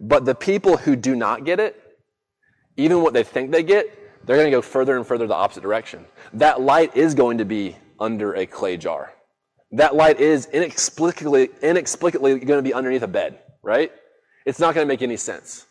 But 0.00 0.24
the 0.24 0.34
people 0.34 0.76
who 0.78 0.96
do 0.96 1.14
not 1.14 1.44
get 1.44 1.60
it, 1.60 1.80
even 2.76 3.02
what 3.02 3.12
they 3.12 3.22
think 3.22 3.52
they 3.52 3.62
get, 3.62 3.86
they're 4.26 4.36
going 4.36 4.50
to 4.50 4.56
go 4.56 4.62
further 4.62 4.96
and 4.96 5.06
further 5.06 5.28
the 5.28 5.34
opposite 5.34 5.62
direction. 5.62 6.04
That 6.32 6.60
light 6.60 6.96
is 6.96 7.14
going 7.14 7.38
to 7.38 7.44
be 7.44 7.76
under 8.00 8.34
a 8.34 8.46
clay 8.46 8.78
jar. 8.78 9.12
That 9.70 9.94
light 9.94 10.18
is 10.18 10.46
inexplicably, 10.46 11.50
inexplicably 11.62 12.40
going 12.40 12.58
to 12.58 12.68
be 12.68 12.74
underneath 12.74 13.02
a 13.02 13.06
bed, 13.06 13.38
right? 13.62 13.92
It's 14.44 14.58
not 14.58 14.74
going 14.74 14.84
to 14.84 14.92
make 14.92 15.02
any 15.02 15.16
sense. 15.16 15.66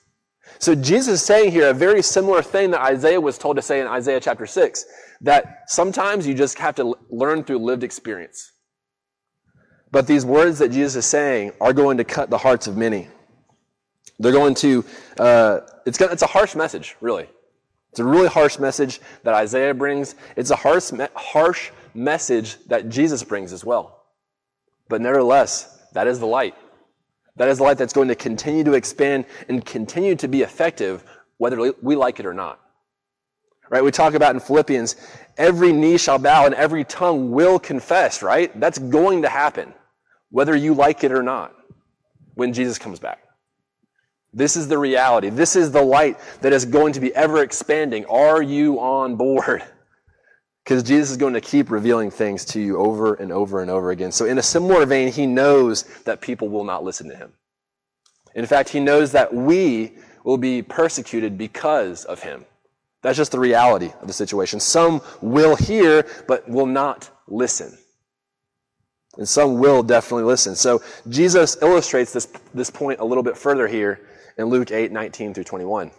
So 0.60 0.75
Jesus 0.75 1.15
is 1.15 1.25
saying 1.25 1.51
here 1.51 1.70
a 1.70 1.74
very 1.74 2.01
similar 2.01 2.41
thing 2.41 2.72
that 2.72 2.81
Isaiah 2.81 3.20
was 3.20 3.38
told 3.38 3.55
to 3.55 3.62
say 3.62 3.81
in 3.81 3.88
Isaiah 3.88 4.20
chapter 4.20 4.46
6, 4.46 4.86
that 5.22 5.63
sometimes 5.67 6.27
you 6.27 6.34
just 6.34 6.58
have 6.60 6.75
to 6.75 6.96
learn 7.10 7.43
through 7.43 7.60
lived 7.60 7.84
experience. 7.84 8.51
But 9.91 10.08
these 10.08 10.25
words 10.25 10.60
that 10.60 10.70
Jesus 10.70 10.96
is 10.96 11.05
saying 11.05 11.51
are 11.60 11.74
going 11.74 11.98
to 11.98 12.03
cut 12.03 12.29
the 12.29 12.38
hearts 12.38 12.67
of 12.67 12.77
many. 12.77 13.10
They're 14.20 14.31
going 14.31 14.55
to, 14.55 14.86
uh, 15.20 15.60
it's, 15.86 16.00
it's 16.00 16.22
a 16.22 16.27
harsh 16.27 16.55
message, 16.55 16.96
really. 17.01 17.27
It's 17.91 18.00
a 18.00 18.05
really 18.05 18.27
harsh 18.27 18.58
message 18.58 19.01
that 19.24 19.34
Isaiah 19.34 19.74
brings. 19.74 20.15
It's 20.38 20.50
a 20.50 20.55
harsh, 20.55 20.91
harsh 21.15 21.72
message 21.93 22.58
that 22.67 22.88
Jesus 22.88 23.24
brings 23.24 23.51
as 23.51 23.65
well. 23.65 24.05
But 24.88 25.01
nevertheless, 25.01 25.79
that 25.93 26.08
is 26.08 26.20
the 26.20 26.25
light. 26.25 26.55
That 27.38 27.47
is 27.47 27.57
the 27.57 27.63
light 27.63 27.77
that's 27.77 27.93
going 27.93 28.09
to 28.09 28.15
continue 28.15 28.63
to 28.63 28.73
expand 28.73 29.25
and 29.47 29.65
continue 29.65 30.15
to 30.15 30.27
be 30.27 30.41
effective 30.41 31.03
whether 31.38 31.73
we 31.81 31.95
like 31.95 32.19
it 32.19 32.25
or 32.25 32.33
not. 32.33 32.59
Right? 33.69 33.83
We 33.83 33.91
talk 33.91 34.13
about 34.15 34.35
in 34.35 34.41
Philippians, 34.41 34.95
every 35.38 35.71
knee 35.71 35.97
shall 35.97 36.19
bow 36.19 36.45
and 36.45 36.53
every 36.55 36.83
tongue 36.83 37.31
will 37.31 37.57
confess, 37.57 38.21
right? 38.21 38.57
That's 38.59 38.77
going 38.77 39.21
to 39.21 39.29
happen 39.29 39.73
whether 40.29 40.55
you 40.55 40.73
like 40.73 41.03
it 41.03 41.11
or 41.11 41.23
not 41.23 41.55
when 42.35 42.53
Jesus 42.53 42.77
comes 42.77 43.00
back. 43.00 43.19
This 44.33 44.55
is 44.55 44.67
the 44.67 44.77
reality. 44.77 45.29
This 45.29 45.55
is 45.55 45.71
the 45.71 45.81
light 45.81 46.19
that 46.41 46.53
is 46.53 46.65
going 46.65 46.93
to 46.93 47.00
be 47.00 47.13
ever 47.15 47.43
expanding. 47.43 48.05
Are 48.05 48.41
you 48.41 48.79
on 48.79 49.15
board? 49.15 49.63
Because 50.63 50.84
Jesus 50.84 51.12
is 51.12 51.18
going 51.18 51.34
to 51.34 51.41
keep 51.41 51.72
revealing 51.72 52.12
things 52.12 52.46
to 52.46 52.62
you 52.62 52.77
over 52.77 53.15
and 53.15 53.32
over 53.32 53.62
and 53.62 53.72
over 53.72 53.91
again. 53.91 54.12
So, 54.12 54.25
in 54.25 54.38
a 54.38 54.44
similar 54.44 54.86
vein, 54.86 55.12
he 55.12 55.25
knows 55.25 55.84
that 56.06 56.22
people 56.22 56.50
will 56.50 56.63
not 56.63 56.84
listen 56.84 57.10
to 57.10 57.15
him. 57.15 57.34
In 58.36 58.46
fact, 58.46 58.70
he 58.70 58.80
knows 58.80 59.12
that 59.12 59.34
we 59.34 59.94
will 60.24 60.38
be 60.38 60.62
persecuted 60.62 61.38
because 61.38 62.06
of 62.06 62.22
him. 62.22 62.46
That's 63.01 63.18
just 63.18 63.32
the 63.32 63.39
reality 63.39 63.91
of 64.01 64.08
the 64.08 64.13
situation. 64.13 64.60
Some 64.60 65.01
will 65.22 65.56
hear, 65.56 66.06
but 66.27 66.48
will 66.48 66.68
not 66.68 67.10
listen. 67.27 67.77
And 69.18 69.27
some 69.27 69.60
will 69.60 69.84
definitely 69.84 70.24
listen. 70.24 70.56
So 70.56 70.82
Jesus 71.10 71.58
illustrates 71.62 72.13
this, 72.13 72.27
this 72.53 72.70
point 72.70 73.00
a 73.00 73.06
little 73.06 73.24
bit 73.24 73.38
further 73.38 73.68
here 73.68 74.08
in 74.38 74.46
Luke 74.46 74.72
8, 74.72 74.91
19 74.91 75.34
through 75.34 75.44
21. 75.44 75.91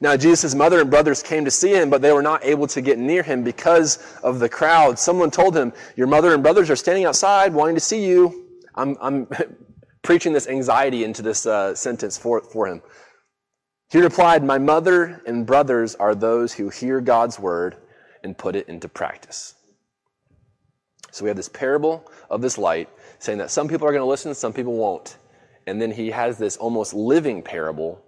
Now, 0.00 0.16
Jesus' 0.16 0.54
mother 0.54 0.80
and 0.80 0.90
brothers 0.90 1.22
came 1.22 1.44
to 1.44 1.50
see 1.50 1.72
him, 1.72 1.90
but 1.90 2.02
they 2.02 2.12
were 2.12 2.22
not 2.22 2.44
able 2.44 2.66
to 2.68 2.80
get 2.80 2.98
near 2.98 3.22
him 3.22 3.42
because 3.42 3.98
of 4.22 4.38
the 4.38 4.48
crowd. 4.48 4.98
Someone 4.98 5.30
told 5.30 5.56
him, 5.56 5.72
Your 5.96 6.06
mother 6.06 6.34
and 6.34 6.42
brothers 6.42 6.70
are 6.70 6.76
standing 6.76 7.04
outside 7.04 7.52
wanting 7.52 7.74
to 7.74 7.80
see 7.80 8.06
you. 8.06 8.46
I'm, 8.74 8.96
I'm 9.00 9.26
preaching 10.02 10.32
this 10.32 10.46
anxiety 10.46 11.04
into 11.04 11.22
this 11.22 11.46
uh, 11.46 11.74
sentence 11.74 12.16
for, 12.16 12.40
for 12.40 12.68
him. 12.68 12.82
He 13.90 13.98
replied, 13.98 14.44
My 14.44 14.58
mother 14.58 15.22
and 15.26 15.46
brothers 15.46 15.94
are 15.96 16.14
those 16.14 16.54
who 16.54 16.68
hear 16.68 17.00
God's 17.00 17.38
word 17.38 17.76
and 18.22 18.36
put 18.36 18.54
it 18.54 18.68
into 18.68 18.88
practice. 18.88 19.54
So 21.10 21.24
we 21.24 21.28
have 21.28 21.36
this 21.36 21.48
parable 21.48 22.08
of 22.30 22.42
this 22.42 22.58
light 22.58 22.88
saying 23.18 23.38
that 23.38 23.50
some 23.50 23.66
people 23.66 23.86
are 23.88 23.92
going 23.92 24.02
to 24.02 24.06
listen, 24.06 24.34
some 24.34 24.52
people 24.52 24.74
won't. 24.74 25.18
And 25.66 25.80
then 25.82 25.90
he 25.90 26.10
has 26.10 26.38
this 26.38 26.56
almost 26.56 26.94
living 26.94 27.42
parable 27.42 28.04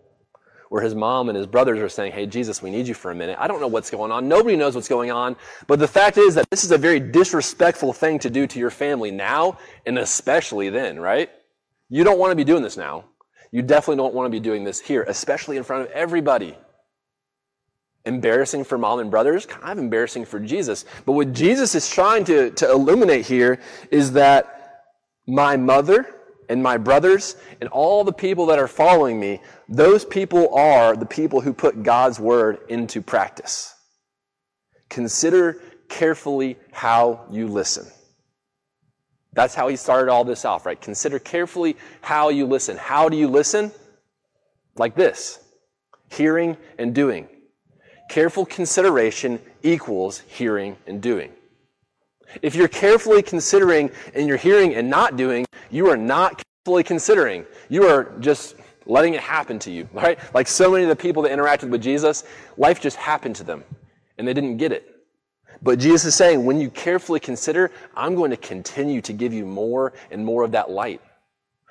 where 0.71 0.83
his 0.83 0.95
mom 0.95 1.29
and 1.29 1.37
his 1.37 1.49
brothers 1.49 1.81
are 1.81 1.89
saying, 1.89 2.13
Hey, 2.13 2.27
Jesus, 2.27 2.63
we 2.63 2.71
need 2.71 2.87
you 2.87 2.95
for 2.95 3.11
a 3.11 3.15
minute. 3.15 3.37
I 3.41 3.49
don't 3.49 3.61
know 3.61 3.67
what's 3.67 3.91
going 3.91 4.13
on. 4.13 4.29
Nobody 4.29 4.57
knows 4.57 4.77
what's 4.77 4.89
going 4.89 5.11
on. 5.11 5.37
But 5.67 5.81
the 5.81 5.89
fact 5.89 6.17
is 6.17 6.37
that 6.37 6.49
this 6.49 6.63
is 6.63 6.71
a 6.71 6.79
very 6.79 7.01
disrespectful 7.01 7.93
thing 7.93 8.21
to 8.21 8.31
do 8.31 8.47
to 8.47 8.59
your 8.59 8.71
family 8.71 9.11
now, 9.11 9.59
and 9.85 9.99
especially 9.99 10.71
then, 10.71 10.99
right? 10.99 11.29
You 11.89 12.05
don't 12.05 12.21
want 12.21 12.31
to 12.31 12.37
be 12.37 12.45
doing 12.45 12.63
this 12.63 12.77
now. 12.77 13.05
You 13.51 13.63
definitely 13.63 13.97
don't 13.97 14.15
want 14.15 14.27
to 14.27 14.31
be 14.31 14.39
doing 14.39 14.63
this 14.63 14.79
here, 14.79 15.03
especially 15.09 15.57
in 15.57 15.65
front 15.65 15.87
of 15.87 15.91
everybody. 15.91 16.57
Embarrassing 18.05 18.63
for 18.63 18.79
mom 18.79 19.01
and 19.01 19.11
brothers, 19.11 19.47
kind 19.47 19.73
of 19.73 19.79
embarrassing 19.79 20.25
for 20.25 20.39
Jesus. 20.39 20.85
But 21.05 21.13
what 21.13 21.33
Jesus 21.33 21.75
is 21.75 21.91
trying 21.91 22.23
to, 22.27 22.53
to 22.53 22.71
illuminate 22.71 23.27
here 23.27 23.59
is 23.91 24.13
that 24.13 24.85
my 25.27 25.57
mother, 25.57 26.07
and 26.51 26.63
my 26.63 26.77
brothers 26.77 27.37
and 27.61 27.71
all 27.71 28.03
the 28.03 28.13
people 28.13 28.47
that 28.47 28.59
are 28.59 28.69
following 28.69 29.19
me, 29.19 29.41
those 29.69 30.05
people 30.05 30.53
are 30.55 30.97
the 30.97 31.07
people 31.07 31.41
who 31.41 31.55
put 31.55 31.85
God's 31.85 32.19
word 32.19 32.59
into 32.69 33.01
practice. 33.01 33.73
Consider 34.89 35.63
carefully 35.89 36.59
how 36.73 37.25
you 37.31 37.47
listen. 37.47 37.87
That's 39.33 39.55
how 39.55 39.69
he 39.69 39.77
started 39.77 40.11
all 40.11 40.25
this 40.25 40.45
off, 40.45 40.67
right? 40.67 40.81
Consider 40.81 41.21
carefully 41.21 41.77
how 42.01 42.31
you 42.31 42.47
listen. 42.47 42.77
How 42.77 43.09
do 43.09 43.17
you 43.17 43.29
listen? 43.29 43.71
Like 44.77 44.97
this 44.97 45.39
hearing 46.11 46.57
and 46.77 46.93
doing. 46.93 47.29
Careful 48.09 48.45
consideration 48.45 49.41
equals 49.63 50.19
hearing 50.27 50.77
and 50.89 51.01
doing. 51.01 51.31
If 52.43 52.55
you're 52.55 52.69
carefully 52.69 53.23
considering 53.23 53.91
and 54.15 54.27
you're 54.27 54.37
hearing 54.37 54.75
and 54.75 54.89
not 54.89 55.17
doing, 55.17 55.47
you 55.71 55.89
are 55.89 55.97
not 55.97 56.43
carefully 56.65 56.83
considering. 56.83 57.45
You 57.69 57.85
are 57.85 58.13
just 58.21 58.57
letting 58.87 59.15
it 59.15 59.21
happen 59.21 59.59
to 59.61 59.71
you, 59.71 59.89
right? 59.93 60.19
Like 60.35 60.49
so 60.49 60.71
many 60.71 60.85
of 60.85 60.89
the 60.89 60.97
people 60.97 61.23
that 61.23 61.33
interacted 61.33 61.71
with 61.71 61.83
Jesus, 61.83 62.25
life 62.57 62.81
just 62.81 62.97
happened 62.97 63.37
to 63.37 63.45
them 63.45 63.65
and 64.19 64.27
they 64.27 64.35
didn't 64.35 64.59
get 64.59 64.73
it. 64.73 64.87
But 65.63 65.79
Jesus 65.79 66.07
is 66.07 66.15
saying, 66.15 66.45
when 66.45 66.61
you 66.61 66.71
carefully 66.71 67.21
consider, 67.21 67.71
I'm 67.95 68.15
going 68.15 68.31
to 68.31 68.37
continue 68.37 69.01
to 69.03 69.13
give 69.13 69.33
you 69.33 69.45
more 69.45 69.93
and 70.11 70.25
more 70.25 70.43
of 70.43 70.53
that 70.53 70.71
light, 70.71 71.03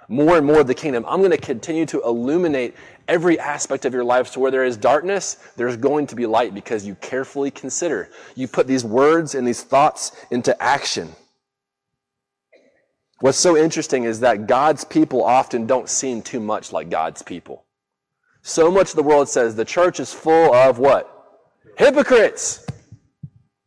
more 0.09 0.37
and 0.37 0.45
more 0.45 0.59
of 0.59 0.67
the 0.67 0.73
kingdom. 0.73 1.05
I'm 1.07 1.19
going 1.19 1.31
to 1.31 1.37
continue 1.37 1.85
to 1.85 2.01
illuminate 2.01 2.75
every 3.07 3.39
aspect 3.39 3.85
of 3.85 3.93
your 3.93 4.03
life. 4.03 4.27
So 4.27 4.41
where 4.41 4.51
there 4.51 4.65
is 4.65 4.75
darkness, 4.75 5.37
there's 5.55 5.77
going 5.77 6.07
to 6.07 6.15
be 6.15 6.25
light 6.25 6.53
because 6.53 6.85
you 6.85 6.95
carefully 6.95 7.51
consider. 7.51 8.09
You 8.35 8.47
put 8.47 8.67
these 8.67 8.83
words 8.83 9.35
and 9.35 9.47
these 9.47 9.63
thoughts 9.63 10.11
into 10.31 10.59
action. 10.61 11.09
What's 13.21 13.37
so 13.37 13.55
interesting 13.55 14.05
is 14.05 14.21
that 14.21 14.47
God's 14.47 14.83
people 14.83 15.23
often 15.23 15.67
don't 15.67 15.89
seem 15.89 16.21
too 16.21 16.39
much 16.39 16.73
like 16.73 16.89
God's 16.89 17.21
people. 17.21 17.65
So 18.41 18.71
much 18.71 18.91
of 18.91 18.95
the 18.95 19.03
world 19.03 19.29
says 19.29 19.55
the 19.55 19.65
church 19.65 19.99
is 19.99 20.13
full 20.13 20.53
of 20.53 20.79
what? 20.79 21.15
Hypocrites. 21.77 22.65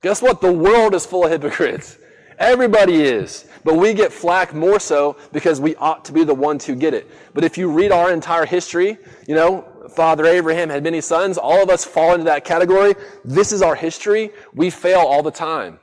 Guess 0.02 0.22
what? 0.22 0.40
The 0.40 0.52
world 0.52 0.94
is 0.94 1.06
full 1.06 1.24
of 1.24 1.30
hypocrites. 1.30 1.98
Everybody 2.42 3.02
is. 3.02 3.44
But 3.62 3.76
we 3.76 3.94
get 3.94 4.12
flack 4.12 4.52
more 4.52 4.80
so 4.80 5.16
because 5.32 5.60
we 5.60 5.76
ought 5.76 6.04
to 6.06 6.12
be 6.12 6.24
the 6.24 6.34
ones 6.34 6.66
who 6.66 6.74
get 6.74 6.92
it. 6.92 7.08
But 7.34 7.44
if 7.44 7.56
you 7.56 7.70
read 7.70 7.92
our 7.92 8.12
entire 8.12 8.44
history, 8.44 8.98
you 9.28 9.36
know, 9.36 9.64
Father 9.94 10.26
Abraham 10.26 10.68
had 10.68 10.82
many 10.82 11.00
sons. 11.00 11.38
All 11.38 11.62
of 11.62 11.70
us 11.70 11.84
fall 11.84 12.14
into 12.14 12.24
that 12.24 12.44
category. 12.44 12.94
This 13.24 13.52
is 13.52 13.62
our 13.62 13.76
history. 13.76 14.32
We 14.54 14.70
fail 14.70 14.98
all 14.98 15.22
the 15.22 15.30
time. 15.30 15.78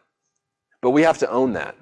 But 0.81 0.89
we 0.89 1.01
have 1.03 1.17
to 1.19 1.29
own 1.29 1.53
that. 1.53 1.77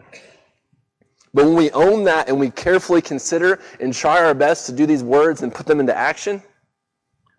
But 1.34 1.46
when 1.46 1.56
we 1.56 1.72
own 1.72 2.04
that 2.04 2.30
and 2.30 2.40
we 2.40 2.52
carefully 2.52 3.02
consider 3.02 3.60
and 3.80 3.92
try 3.92 4.24
our 4.24 4.36
best 4.36 4.68
to 4.68 4.74
do 4.74 4.86
these 4.86 5.04
words 5.04 5.42
and 5.42 5.52
put 5.52 5.66
them 5.66 5.80
into 5.80 5.98
action, 5.98 6.44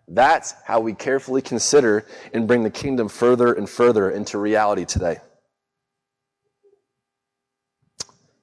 that's 0.08 0.54
how 0.64 0.80
we 0.80 0.92
carefully 0.92 1.42
consider 1.42 2.04
and 2.34 2.48
bring 2.48 2.64
the 2.64 2.70
kingdom 2.70 3.08
further 3.08 3.52
and 3.52 3.70
further 3.70 4.10
into 4.10 4.38
reality 4.38 4.84
today. 4.84 5.18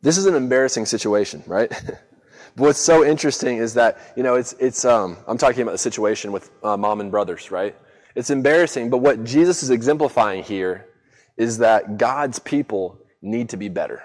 This 0.05 0.19
is 0.19 0.27
an 0.27 0.35
embarrassing 0.35 0.85
situation, 0.85 1.41
right? 1.47 1.73
what's 2.57 2.77
so 2.77 3.03
interesting 3.03 3.57
is 3.57 3.73
that, 3.73 3.97
you 4.15 4.21
know, 4.21 4.35
it's, 4.35 4.53
it's 4.59 4.85
um, 4.85 5.17
I'm 5.27 5.39
talking 5.39 5.63
about 5.63 5.71
the 5.71 5.79
situation 5.79 6.31
with 6.31 6.51
uh, 6.63 6.77
mom 6.77 7.01
and 7.01 7.09
brothers, 7.09 7.49
right? 7.49 7.75
It's 8.13 8.29
embarrassing, 8.29 8.91
but 8.91 8.99
what 8.99 9.23
Jesus 9.23 9.63
is 9.63 9.71
exemplifying 9.71 10.43
here 10.43 10.89
is 11.37 11.57
that 11.57 11.97
God's 11.97 12.37
people 12.37 12.99
need 13.23 13.49
to 13.49 13.57
be 13.57 13.67
better. 13.67 14.03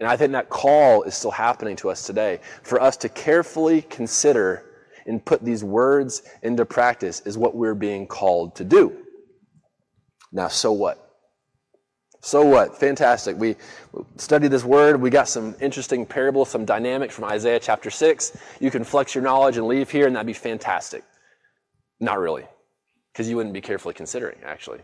And 0.00 0.06
I 0.06 0.18
think 0.18 0.32
that 0.32 0.50
call 0.50 1.04
is 1.04 1.14
still 1.14 1.30
happening 1.30 1.76
to 1.76 1.88
us 1.88 2.04
today 2.04 2.40
for 2.62 2.78
us 2.78 2.98
to 2.98 3.08
carefully 3.08 3.80
consider 3.80 4.66
and 5.06 5.24
put 5.24 5.42
these 5.42 5.64
words 5.64 6.24
into 6.42 6.66
practice 6.66 7.20
is 7.24 7.38
what 7.38 7.56
we're 7.56 7.74
being 7.74 8.06
called 8.06 8.54
to 8.56 8.64
do. 8.64 8.98
Now, 10.30 10.48
so 10.48 10.72
what? 10.72 11.09
So 12.20 12.44
what? 12.44 12.78
Fantastic. 12.78 13.36
We 13.36 13.56
studied 14.16 14.48
this 14.48 14.64
word. 14.64 15.00
We 15.00 15.08
got 15.08 15.28
some 15.28 15.54
interesting 15.60 16.04
parables, 16.04 16.50
some 16.50 16.66
dynamics 16.66 17.14
from 17.14 17.24
Isaiah 17.24 17.58
chapter 17.58 17.90
6. 17.90 18.36
You 18.60 18.70
can 18.70 18.84
flex 18.84 19.14
your 19.14 19.24
knowledge 19.24 19.56
and 19.56 19.66
leave 19.66 19.90
here, 19.90 20.06
and 20.06 20.14
that'd 20.14 20.26
be 20.26 20.34
fantastic. 20.34 21.02
Not 21.98 22.18
really, 22.18 22.44
because 23.12 23.28
you 23.28 23.36
wouldn't 23.36 23.54
be 23.54 23.62
carefully 23.62 23.94
considering, 23.94 24.38
actually. 24.44 24.80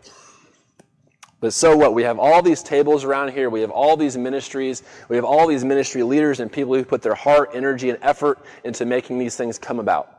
But 1.40 1.52
so 1.52 1.76
what? 1.76 1.92
We 1.92 2.02
have 2.04 2.18
all 2.18 2.40
these 2.40 2.62
tables 2.62 3.04
around 3.04 3.32
here. 3.32 3.50
We 3.50 3.60
have 3.60 3.70
all 3.70 3.98
these 3.98 4.16
ministries. 4.16 4.82
We 5.10 5.16
have 5.16 5.24
all 5.24 5.46
these 5.46 5.64
ministry 5.64 6.02
leaders 6.02 6.40
and 6.40 6.50
people 6.50 6.74
who 6.74 6.84
put 6.84 7.02
their 7.02 7.14
heart, 7.14 7.50
energy, 7.52 7.90
and 7.90 7.98
effort 8.00 8.38
into 8.64 8.86
making 8.86 9.18
these 9.18 9.36
things 9.36 9.58
come 9.58 9.78
about. 9.78 10.10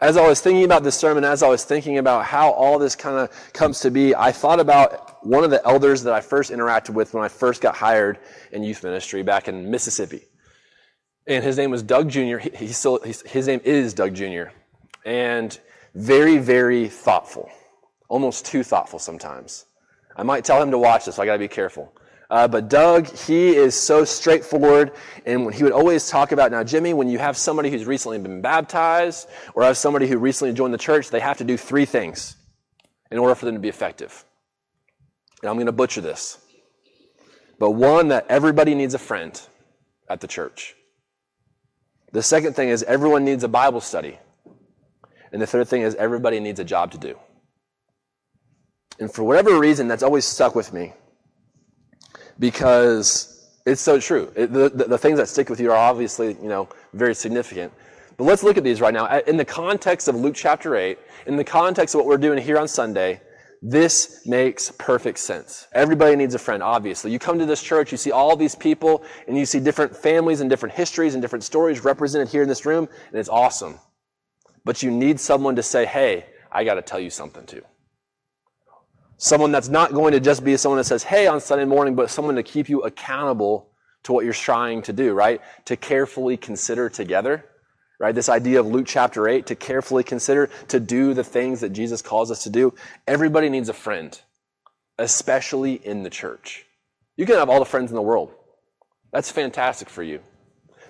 As 0.00 0.16
I 0.16 0.26
was 0.26 0.40
thinking 0.40 0.64
about 0.64 0.82
this 0.82 0.96
sermon, 0.96 1.22
as 1.24 1.44
I 1.44 1.48
was 1.48 1.64
thinking 1.64 1.98
about 1.98 2.24
how 2.24 2.50
all 2.50 2.78
this 2.78 2.96
kind 2.96 3.16
of 3.16 3.52
comes 3.52 3.80
to 3.80 3.90
be, 3.90 4.14
I 4.14 4.32
thought 4.32 4.58
about 4.60 5.07
one 5.22 5.44
of 5.44 5.50
the 5.50 5.64
elders 5.66 6.02
that 6.04 6.14
I 6.14 6.20
first 6.20 6.50
interacted 6.50 6.90
with 6.90 7.14
when 7.14 7.24
I 7.24 7.28
first 7.28 7.60
got 7.60 7.76
hired 7.76 8.18
in 8.52 8.62
youth 8.62 8.82
ministry 8.82 9.22
back 9.22 9.48
in 9.48 9.70
Mississippi. 9.70 10.22
And 11.26 11.44
his 11.44 11.56
name 11.56 11.70
was 11.70 11.82
Doug 11.82 12.08
Jr. 12.08 12.38
He, 12.38 12.68
still, 12.68 13.00
his 13.00 13.46
name 13.46 13.60
is 13.64 13.92
Doug 13.92 14.14
Jr. 14.14 14.44
And 15.04 15.58
very, 15.94 16.38
very 16.38 16.88
thoughtful. 16.88 17.50
Almost 18.08 18.46
too 18.46 18.62
thoughtful 18.62 18.98
sometimes. 18.98 19.66
I 20.16 20.22
might 20.22 20.44
tell 20.44 20.62
him 20.62 20.70
to 20.70 20.78
watch 20.78 21.04
this, 21.04 21.16
so 21.16 21.22
I 21.22 21.26
got 21.26 21.34
to 21.34 21.38
be 21.38 21.48
careful. 21.48 21.92
Uh, 22.30 22.46
but 22.46 22.68
Doug, 22.68 23.06
he 23.06 23.56
is 23.56 23.74
so 23.74 24.04
straightforward, 24.04 24.92
and 25.24 25.52
he 25.52 25.62
would 25.62 25.72
always 25.72 26.08
talk 26.08 26.32
about 26.32 26.50
now, 26.50 26.62
Jimmy, 26.62 26.92
when 26.92 27.08
you 27.08 27.18
have 27.18 27.36
somebody 27.36 27.70
who's 27.70 27.86
recently 27.86 28.18
been 28.18 28.42
baptized 28.42 29.28
or 29.54 29.62
have 29.62 29.78
somebody 29.78 30.06
who 30.06 30.18
recently 30.18 30.52
joined 30.52 30.74
the 30.74 30.78
church, 30.78 31.08
they 31.08 31.20
have 31.20 31.38
to 31.38 31.44
do 31.44 31.56
three 31.56 31.86
things 31.86 32.36
in 33.10 33.18
order 33.18 33.34
for 33.34 33.46
them 33.46 33.54
to 33.54 33.60
be 33.60 33.68
effective. 33.68 34.24
And 35.42 35.50
I'm 35.50 35.56
going 35.56 35.66
to 35.66 35.72
butcher 35.72 36.00
this. 36.00 36.38
But 37.58 37.72
one, 37.72 38.08
that 38.08 38.26
everybody 38.28 38.74
needs 38.74 38.94
a 38.94 38.98
friend 38.98 39.40
at 40.08 40.20
the 40.20 40.26
church. 40.26 40.74
The 42.12 42.22
second 42.22 42.54
thing 42.54 42.70
is 42.70 42.82
everyone 42.84 43.24
needs 43.24 43.44
a 43.44 43.48
Bible 43.48 43.80
study. 43.80 44.18
And 45.32 45.42
the 45.42 45.46
third 45.46 45.68
thing 45.68 45.82
is 45.82 45.94
everybody 45.96 46.40
needs 46.40 46.58
a 46.60 46.64
job 46.64 46.92
to 46.92 46.98
do. 46.98 47.18
And 48.98 49.12
for 49.12 49.22
whatever 49.22 49.58
reason, 49.58 49.86
that's 49.88 50.02
always 50.02 50.24
stuck 50.24 50.54
with 50.54 50.72
me 50.72 50.92
because 52.38 53.50
it's 53.66 53.80
so 53.80 54.00
true. 54.00 54.32
It, 54.34 54.52
the, 54.52 54.70
the, 54.70 54.84
the, 54.84 54.98
things 54.98 55.18
that 55.18 55.28
stick 55.28 55.50
with 55.50 55.60
you 55.60 55.70
are 55.70 55.76
obviously, 55.76 56.36
you 56.42 56.48
know, 56.48 56.68
very 56.94 57.14
significant. 57.14 57.72
But 58.16 58.24
let's 58.24 58.42
look 58.42 58.56
at 58.56 58.64
these 58.64 58.80
right 58.80 58.94
now. 58.94 59.06
In 59.20 59.36
the 59.36 59.44
context 59.44 60.08
of 60.08 60.16
Luke 60.16 60.34
chapter 60.34 60.74
8, 60.74 60.98
in 61.26 61.36
the 61.36 61.44
context 61.44 61.94
of 61.94 62.00
what 62.00 62.08
we're 62.08 62.16
doing 62.16 62.42
here 62.42 62.58
on 62.58 62.66
Sunday, 62.66 63.20
this 63.60 64.22
makes 64.24 64.70
perfect 64.78 65.18
sense. 65.18 65.66
Everybody 65.72 66.14
needs 66.14 66.34
a 66.34 66.38
friend, 66.38 66.62
obviously. 66.62 67.10
You 67.10 67.18
come 67.18 67.38
to 67.38 67.46
this 67.46 67.62
church, 67.62 67.90
you 67.90 67.98
see 67.98 68.12
all 68.12 68.36
these 68.36 68.54
people, 68.54 69.02
and 69.26 69.36
you 69.36 69.44
see 69.46 69.58
different 69.58 69.96
families 69.96 70.40
and 70.40 70.48
different 70.48 70.74
histories 70.74 71.14
and 71.14 71.22
different 71.22 71.44
stories 71.44 71.84
represented 71.84 72.28
here 72.28 72.42
in 72.42 72.48
this 72.48 72.64
room, 72.64 72.88
and 73.10 73.18
it's 73.18 73.28
awesome. 73.28 73.80
But 74.64 74.82
you 74.82 74.90
need 74.90 75.18
someone 75.18 75.56
to 75.56 75.62
say, 75.62 75.86
hey, 75.86 76.26
I 76.52 76.64
got 76.64 76.74
to 76.74 76.82
tell 76.82 77.00
you 77.00 77.10
something 77.10 77.46
too. 77.46 77.62
Someone 79.16 79.50
that's 79.50 79.68
not 79.68 79.92
going 79.92 80.12
to 80.12 80.20
just 80.20 80.44
be 80.44 80.56
someone 80.56 80.78
that 80.78 80.84
says, 80.84 81.02
hey, 81.02 81.26
on 81.26 81.40
Sunday 81.40 81.64
morning, 81.64 81.96
but 81.96 82.10
someone 82.10 82.36
to 82.36 82.44
keep 82.44 82.68
you 82.68 82.82
accountable 82.82 83.70
to 84.04 84.12
what 84.12 84.24
you're 84.24 84.32
trying 84.32 84.82
to 84.82 84.92
do, 84.92 85.12
right? 85.12 85.40
To 85.64 85.76
carefully 85.76 86.36
consider 86.36 86.88
together, 86.88 87.44
right? 87.98 88.14
This 88.14 88.28
idea 88.28 88.60
of 88.60 88.66
Luke 88.66 88.86
chapter 88.86 89.28
8, 89.28 89.46
to 89.46 89.54
carefully 89.54 90.04
consider, 90.04 90.50
to 90.68 90.80
do 90.80 91.14
the 91.14 91.24
things 91.24 91.60
that 91.60 91.70
Jesus 91.70 92.02
calls 92.02 92.30
us 92.30 92.44
to 92.44 92.50
do. 92.50 92.74
Everybody 93.06 93.48
needs 93.48 93.68
a 93.68 93.74
friend, 93.74 94.18
especially 94.98 95.74
in 95.74 96.02
the 96.02 96.10
church. 96.10 96.64
You 97.16 97.26
can 97.26 97.36
have 97.36 97.48
all 97.48 97.58
the 97.58 97.64
friends 97.64 97.90
in 97.90 97.96
the 97.96 98.02
world. 98.02 98.32
That's 99.12 99.30
fantastic 99.30 99.88
for 99.88 100.02
you. 100.02 100.20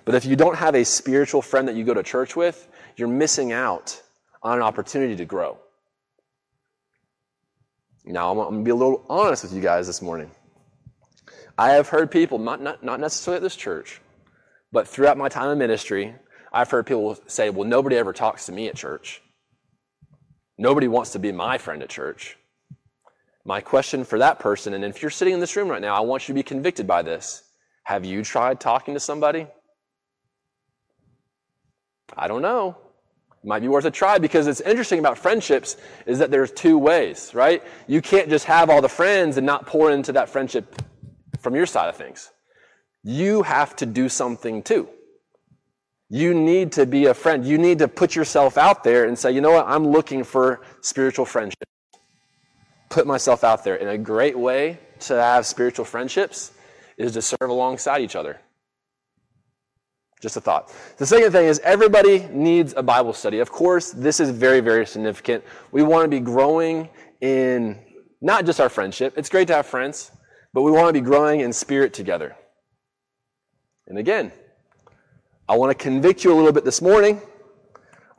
But 0.05 0.15
if 0.15 0.25
you 0.25 0.35
don't 0.35 0.57
have 0.57 0.75
a 0.75 0.85
spiritual 0.85 1.41
friend 1.41 1.67
that 1.67 1.75
you 1.75 1.83
go 1.83 1.93
to 1.93 2.03
church 2.03 2.35
with, 2.35 2.67
you're 2.95 3.07
missing 3.07 3.51
out 3.51 4.01
on 4.41 4.57
an 4.57 4.63
opportunity 4.63 5.15
to 5.15 5.25
grow. 5.25 5.57
Now, 8.05 8.31
I'm 8.31 8.37
going 8.37 8.57
to 8.59 8.63
be 8.63 8.71
a 8.71 8.75
little 8.75 9.05
honest 9.09 9.43
with 9.43 9.53
you 9.53 9.61
guys 9.61 9.85
this 9.85 10.01
morning. 10.01 10.31
I 11.57 11.71
have 11.71 11.89
heard 11.89 12.09
people, 12.09 12.39
not, 12.39 12.61
not, 12.61 12.83
not 12.83 12.99
necessarily 12.99 13.37
at 13.37 13.43
this 13.43 13.55
church, 13.55 14.01
but 14.71 14.87
throughout 14.87 15.17
my 15.17 15.29
time 15.29 15.51
in 15.51 15.57
ministry, 15.57 16.15
I've 16.51 16.69
heard 16.69 16.85
people 16.85 17.17
say, 17.27 17.49
well, 17.49 17.67
nobody 17.67 17.95
ever 17.95 18.13
talks 18.13 18.45
to 18.47 18.51
me 18.51 18.67
at 18.67 18.75
church. 18.75 19.21
Nobody 20.57 20.87
wants 20.87 21.11
to 21.11 21.19
be 21.19 21.31
my 21.31 21.57
friend 21.57 21.81
at 21.83 21.89
church. 21.89 22.37
My 23.45 23.61
question 23.61 24.03
for 24.03 24.19
that 24.19 24.39
person, 24.39 24.73
and 24.73 24.83
if 24.83 25.01
you're 25.01 25.11
sitting 25.11 25.33
in 25.33 25.39
this 25.39 25.55
room 25.55 25.69
right 25.69 25.81
now, 25.81 25.95
I 25.95 26.01
want 26.01 26.27
you 26.27 26.33
to 26.33 26.39
be 26.39 26.43
convicted 26.43 26.85
by 26.85 27.01
this. 27.01 27.43
Have 27.83 28.05
you 28.05 28.23
tried 28.23 28.59
talking 28.59 28.93
to 28.93 28.99
somebody? 28.99 29.47
I 32.15 32.27
don't 32.27 32.41
know. 32.41 32.77
Might 33.43 33.61
be 33.61 33.69
worth 33.69 33.85
a 33.85 33.91
try 33.91 34.17
because 34.17 34.47
it's 34.47 34.59
interesting 34.59 34.99
about 34.99 35.17
friendships 35.17 35.77
is 36.05 36.19
that 36.19 36.29
there's 36.29 36.51
two 36.51 36.77
ways, 36.77 37.33
right? 37.33 37.63
You 37.87 38.01
can't 38.01 38.29
just 38.29 38.45
have 38.45 38.69
all 38.69 38.81
the 38.81 38.89
friends 38.89 39.37
and 39.37 39.45
not 39.45 39.65
pour 39.65 39.91
into 39.91 40.11
that 40.11 40.27
friendship 40.29 40.81
from 41.39 41.55
your 41.55 41.65
side 41.65 41.87
of 41.87 41.95
things. 41.95 42.31
You 43.01 43.43
have 43.43 43.77
to 43.77 43.85
do 43.85 44.09
something 44.09 44.61
too. 44.61 44.89
You 46.09 46.33
need 46.33 46.71
to 46.73 46.85
be 46.85 47.05
a 47.05 47.13
friend. 47.13 47.45
You 47.45 47.57
need 47.57 47.79
to 47.79 47.87
put 47.87 48.15
yourself 48.15 48.57
out 48.57 48.83
there 48.83 49.05
and 49.05 49.17
say, 49.17 49.31
you 49.31 49.41
know 49.41 49.51
what? 49.51 49.67
I'm 49.67 49.87
looking 49.87 50.23
for 50.23 50.61
spiritual 50.81 51.25
friendship. 51.25 51.67
Put 52.89 53.05
myself 53.05 53.43
out 53.43 53.63
there. 53.63 53.79
And 53.79 53.89
a 53.89 53.97
great 53.97 54.37
way 54.37 54.79
to 55.01 55.13
have 55.13 55.45
spiritual 55.45 55.85
friendships 55.85 56.51
is 56.97 57.13
to 57.13 57.21
serve 57.21 57.49
alongside 57.49 58.01
each 58.01 58.15
other. 58.15 58.41
Just 60.19 60.35
a 60.35 60.41
thought. 60.41 60.73
The 60.97 61.05
second 61.05 61.31
thing 61.31 61.45
is 61.45 61.59
everybody 61.59 62.27
needs 62.31 62.73
a 62.75 62.83
Bible 62.83 63.13
study. 63.13 63.39
Of 63.39 63.51
course, 63.51 63.91
this 63.91 64.19
is 64.19 64.31
very, 64.31 64.59
very 64.59 64.85
significant. 64.85 65.43
We 65.71 65.83
want 65.83 66.05
to 66.05 66.09
be 66.09 66.19
growing 66.19 66.89
in 67.21 67.79
not 68.19 68.45
just 68.45 68.59
our 68.59 68.67
friendship. 68.67 69.13
It's 69.15 69.29
great 69.29 69.47
to 69.47 69.55
have 69.55 69.65
friends, 69.65 70.11
but 70.53 70.63
we 70.63 70.71
want 70.71 70.87
to 70.87 70.93
be 70.93 71.01
growing 71.01 71.39
in 71.39 71.53
spirit 71.53 71.93
together. 71.93 72.35
And 73.87 73.97
again, 73.97 74.33
I 75.49 75.55
want 75.57 75.77
to 75.77 75.83
convict 75.83 76.23
you 76.23 76.31
a 76.33 76.37
little 76.37 76.53
bit 76.53 76.63
this 76.65 76.81
morning 76.81 77.21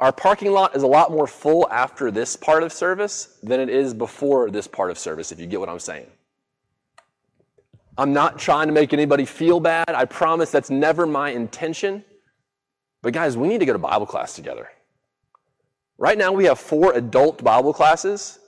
Our 0.01 0.13
parking 0.13 0.53
lot 0.53 0.77
is 0.77 0.83
a 0.83 0.87
lot 0.87 1.11
more 1.13 1.27
full 1.27 1.69
after 1.71 2.11
this 2.11 2.37
part 2.37 2.63
of 2.63 2.73
service 2.73 3.39
than 3.43 3.61
it 3.61 3.69
is 3.71 3.95
before 3.95 4.51
this 4.51 4.67
part 4.67 4.91
of 4.91 4.99
service, 4.99 5.33
if 5.33 5.41
you 5.41 5.47
get 5.47 5.61
what 5.61 5.69
I'm 5.69 5.79
saying. 5.79 6.07
I'm 7.99 8.13
not 8.15 8.39
trying 8.39 8.69
to 8.69 8.73
make 8.75 8.95
anybody 8.95 9.27
feel 9.27 9.61
bad. 9.61 9.91
I 9.91 10.07
promise 10.07 10.51
that's 10.51 10.71
never 10.71 11.07
my 11.07 11.31
intention. 11.31 12.05
But 13.03 13.13
guys, 13.13 13.37
we 13.37 13.49
need 13.49 13.59
to 13.59 13.67
go 13.67 13.75
to 13.75 13.79
Bible 13.79 14.07
class 14.07 14.35
together. 14.35 14.71
Right 15.99 16.19
now, 16.19 16.33
we 16.33 16.47
have 16.47 16.59
four 16.59 16.95
adult 16.95 17.45
Bible 17.45 17.75
classes, 17.75 18.39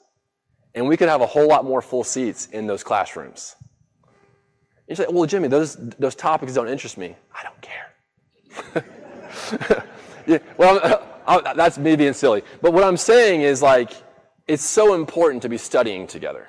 and 0.75 0.89
we 0.89 0.97
could 0.97 1.11
have 1.11 1.21
a 1.21 1.27
whole 1.27 1.49
lot 1.49 1.67
more 1.67 1.83
full 1.83 2.05
seats 2.05 2.47
in 2.47 2.67
those 2.67 2.83
classrooms. 2.83 3.57
You 4.89 4.97
say, 4.97 5.07
well, 5.11 5.27
Jimmy, 5.27 5.49
those, 5.49 5.77
those 5.77 6.15
topics 6.15 6.55
don't 6.55 6.69
interest 6.69 6.99
me. 6.99 7.17
I 7.39 7.43
don't 7.45 7.61
care. 7.63 7.92
yeah, 10.27 10.39
well, 10.57 11.09
I, 11.27 11.55
that's 11.55 11.79
me 11.79 11.97
being 11.97 12.13
silly. 12.13 12.43
But 12.61 12.73
what 12.73 12.85
I'm 12.85 12.97
saying 12.97 13.43
is, 13.43 13.63
like, 13.63 13.93
it's 14.49 14.65
so 14.65 14.95
important 14.95 15.43
to 15.43 15.49
be 15.49 15.57
studying 15.57 16.07
together. 16.07 16.49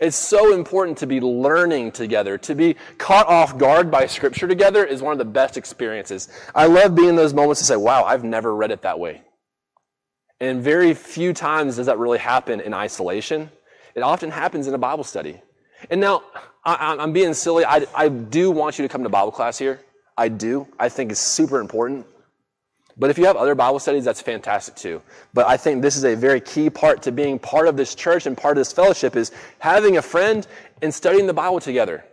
It's 0.00 0.16
so 0.16 0.54
important 0.54 0.98
to 0.98 1.06
be 1.06 1.20
learning 1.20 1.92
together. 1.92 2.38
To 2.38 2.54
be 2.54 2.76
caught 2.98 3.26
off 3.26 3.58
guard 3.58 3.90
by 3.90 4.06
scripture 4.06 4.46
together 4.46 4.84
is 4.84 5.02
one 5.02 5.12
of 5.12 5.18
the 5.18 5.24
best 5.24 5.56
experiences. 5.56 6.28
I 6.54 6.66
love 6.66 6.94
being 6.94 7.10
in 7.10 7.16
those 7.16 7.34
moments 7.34 7.60
to 7.60 7.66
say, 7.66 7.76
wow, 7.76 8.04
I've 8.04 8.22
never 8.22 8.54
read 8.54 8.70
it 8.70 8.82
that 8.82 8.98
way. 8.98 9.22
And 10.40 10.62
very 10.62 10.94
few 10.94 11.32
times 11.32 11.76
does 11.76 11.86
that 11.86 11.98
really 11.98 12.18
happen 12.18 12.60
in 12.60 12.72
isolation. 12.72 13.50
It 13.96 14.02
often 14.02 14.30
happens 14.30 14.68
in 14.68 14.74
a 14.74 14.78
Bible 14.78 15.02
study. 15.02 15.40
And 15.90 16.00
now, 16.00 16.22
I, 16.64 16.96
am 17.02 17.12
being 17.12 17.34
silly. 17.34 17.64
I, 17.64 17.86
I 17.94 18.08
do 18.08 18.50
want 18.50 18.78
you 18.78 18.84
to 18.84 18.88
come 18.88 19.02
to 19.02 19.08
Bible 19.08 19.32
class 19.32 19.58
here. 19.58 19.80
I 20.18 20.28
do. 20.28 20.66
I 20.80 20.88
think 20.88 21.12
it's 21.12 21.20
super 21.20 21.60
important. 21.60 22.04
But 22.98 23.08
if 23.08 23.18
you 23.18 23.26
have 23.26 23.36
other 23.36 23.54
Bible 23.54 23.78
studies, 23.78 24.04
that's 24.04 24.20
fantastic 24.20 24.74
too. 24.74 25.00
But 25.32 25.46
I 25.46 25.56
think 25.56 25.80
this 25.80 25.96
is 25.96 26.04
a 26.04 26.16
very 26.16 26.40
key 26.40 26.68
part 26.68 27.00
to 27.02 27.12
being 27.12 27.38
part 27.38 27.68
of 27.68 27.76
this 27.76 27.94
church 27.94 28.26
and 28.26 28.36
part 28.36 28.58
of 28.58 28.60
this 28.60 28.72
fellowship 28.72 29.14
is 29.14 29.30
having 29.60 29.96
a 29.96 30.02
friend 30.02 30.44
and 30.82 30.92
studying 30.92 31.28
the 31.28 31.32
Bible 31.32 31.60
together. 31.60 32.04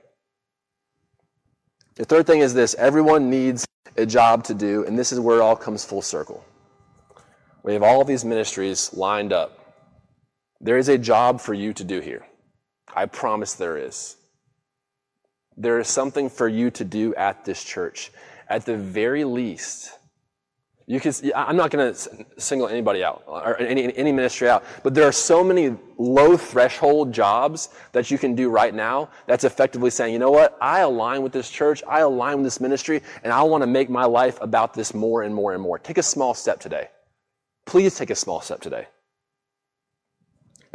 The 1.95 2.05
third 2.05 2.27
thing 2.27 2.41
is 2.41 2.53
this 2.53 2.75
everyone 2.75 3.31
needs 3.31 3.65
a 3.97 4.05
job 4.05 4.43
to 4.43 4.53
do, 4.53 4.85
and 4.85 4.99
this 4.99 5.11
is 5.11 5.19
where 5.19 5.37
it 5.37 5.41
all 5.41 5.55
comes 5.55 5.83
full 5.83 6.03
circle. 6.03 6.45
We 7.63 7.73
have 7.73 7.81
all 7.81 8.03
these 8.03 8.23
ministries 8.23 8.93
lined 8.93 9.33
up. 9.33 9.75
There 10.61 10.77
is 10.77 10.89
a 10.89 10.99
job 10.99 11.41
for 11.41 11.55
you 11.55 11.73
to 11.73 11.83
do 11.83 12.01
here. 12.01 12.27
I 12.95 13.07
promise 13.07 13.55
there 13.55 13.77
is. 13.77 14.17
There 15.57 15.79
is 15.79 15.87
something 15.87 16.29
for 16.29 16.47
you 16.47 16.69
to 16.71 16.83
do 16.83 17.15
at 17.15 17.45
this 17.45 17.63
church. 17.63 18.11
At 18.47 18.65
the 18.65 18.77
very 18.77 19.23
least, 19.23 19.91
you 20.87 20.99
can, 20.99 21.13
I'm 21.35 21.55
not 21.55 21.71
going 21.71 21.93
to 21.93 22.25
single 22.37 22.67
anybody 22.67 23.03
out 23.03 23.23
or 23.25 23.57
any, 23.59 23.95
any 23.97 24.11
ministry 24.11 24.47
out, 24.47 24.63
but 24.83 24.93
there 24.93 25.07
are 25.07 25.11
so 25.11 25.43
many 25.43 25.75
low 25.97 26.37
threshold 26.37 27.11
jobs 27.11 27.69
that 27.91 28.11
you 28.11 28.19
can 28.19 28.35
do 28.35 28.49
right 28.49 28.73
now 28.73 29.09
that's 29.25 29.45
effectively 29.45 29.89
saying, 29.89 30.13
you 30.13 30.19
know 30.19 30.29
what? 30.29 30.55
I 30.61 30.81
align 30.81 31.23
with 31.23 31.31
this 31.31 31.49
church. 31.49 31.81
I 31.89 32.01
align 32.01 32.37
with 32.37 32.45
this 32.45 32.59
ministry 32.59 33.01
and 33.23 33.33
I 33.33 33.41
want 33.41 33.63
to 33.63 33.67
make 33.67 33.89
my 33.89 34.05
life 34.05 34.37
about 34.41 34.75
this 34.75 34.93
more 34.93 35.23
and 35.23 35.33
more 35.33 35.53
and 35.53 35.61
more. 35.61 35.79
Take 35.79 35.97
a 35.97 36.03
small 36.03 36.35
step 36.35 36.59
today. 36.59 36.89
Please 37.65 37.95
take 37.95 38.11
a 38.11 38.15
small 38.15 38.41
step 38.41 38.61
today. 38.61 38.87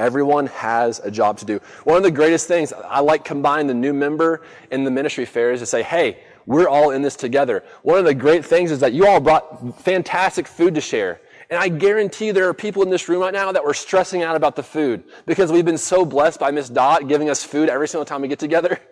Everyone 0.01 0.47
has 0.47 0.99
a 1.01 1.11
job 1.11 1.37
to 1.39 1.45
do. 1.45 1.61
One 1.85 1.99
of 1.99 2.03
the 2.03 2.11
greatest 2.11 2.49
things, 2.49 2.73
I 2.73 3.01
like 3.01 3.23
combine 3.23 3.67
the 3.67 3.75
new 3.75 3.93
member 3.93 4.41
and 4.71 4.87
the 4.87 4.91
ministry 4.91 5.27
fairs 5.27 5.61
to 5.61 5.67
say, 5.67 5.83
hey, 5.83 6.23
we're 6.47 6.69
all 6.69 6.93
in 6.93 7.03
this 7.03 7.17
together. 7.17 7.63
One 7.83 7.99
of 7.99 8.07
the 8.07 8.15
great 8.15 8.43
things 8.43 8.71
is 8.71 8.81
that 8.81 8.95
you 8.95 9.07
all 9.07 9.21
brought 9.21 9.79
fantastic 9.83 10.49
food 10.49 10.75
to 10.77 10.81
share. 10.81 11.21
And 11.51 11.59
I 11.59 11.69
guarantee 11.69 12.31
there 12.31 12.49
are 12.49 12.55
people 12.55 12.83
in 12.83 12.89
this 12.89 13.11
room 13.11 13.21
right 13.21 13.35
now 13.35 13.53
that 13.53 13.63
were 13.63 13.75
stressing 13.75 14.23
out 14.23 14.37
about 14.37 14.57
the 14.57 14.63
food 14.63 15.05
because 15.27 15.53
we've 15.53 15.67
been 15.67 15.77
so 15.77 16.07
blessed 16.07 16.41
by 16.41 16.51
Miss 16.51 16.71
Dot 16.71 17.07
giving 17.07 17.29
us 17.29 17.45
food 17.45 17.69
every 17.69 17.87
single 17.87 18.07
time 18.07 18.23
we 18.23 18.29
get 18.29 18.39
together. 18.39 18.81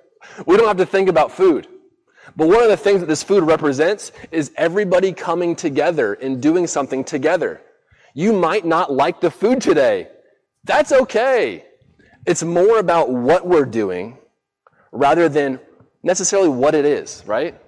We 0.46 0.56
don't 0.56 0.66
have 0.66 0.78
to 0.78 0.84
think 0.86 1.08
about 1.08 1.30
food. 1.30 1.68
But 2.36 2.48
one 2.48 2.64
of 2.64 2.68
the 2.68 2.76
things 2.76 3.00
that 3.00 3.06
this 3.06 3.22
food 3.22 3.44
represents 3.44 4.10
is 4.32 4.50
everybody 4.56 5.12
coming 5.12 5.54
together 5.54 6.14
and 6.14 6.42
doing 6.42 6.66
something 6.66 7.04
together. 7.04 7.62
You 8.14 8.32
might 8.32 8.66
not 8.66 8.92
like 8.92 9.20
the 9.20 9.30
food 9.30 9.60
today. 9.60 10.08
That's 10.68 10.92
okay. 10.92 11.64
It's 12.26 12.42
more 12.42 12.78
about 12.78 13.10
what 13.10 13.46
we're 13.46 13.64
doing 13.64 14.18
rather 14.92 15.26
than 15.30 15.58
necessarily 16.02 16.50
what 16.50 16.74
it 16.74 16.84
is, 16.84 17.22
right? 17.26 17.58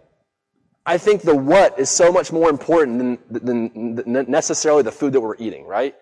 I 0.85 0.99
think 0.99 1.23
the 1.23 1.35
what 1.35 1.79
is 1.79 1.89
so 1.89 2.13
much 2.13 2.31
more 2.31 2.51
important 2.51 2.99
than, 2.99 3.73
than 3.73 4.31
necessarily 4.31 4.83
the 4.83 4.93
food 4.93 5.15
that 5.15 5.21
we're 5.21 5.37
eating, 5.39 5.65
right? 5.65 5.95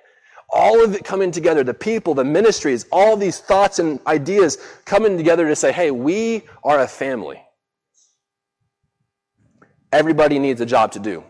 All 0.51 0.83
of 0.83 0.93
it 0.93 1.05
coming 1.05 1.31
together, 1.31 1.63
the 1.63 1.73
people, 1.73 2.15
the 2.15 2.25
ministries, 2.25 2.85
all 2.91 3.17
these 3.17 3.39
thoughts 3.39 3.79
and 3.79 4.01
ideas 4.09 4.59
coming 4.85 5.17
together 5.17 5.47
to 5.47 5.55
say, 5.55 5.71
hey, 5.71 5.93
we 5.93 6.43
are 6.65 6.81
a 6.81 6.89
family. 6.89 7.41
Everybody 9.93 10.41
needs 10.41 10.61
a 10.61 10.67
job 10.67 10.91
to 10.93 10.99
do. 10.99 11.23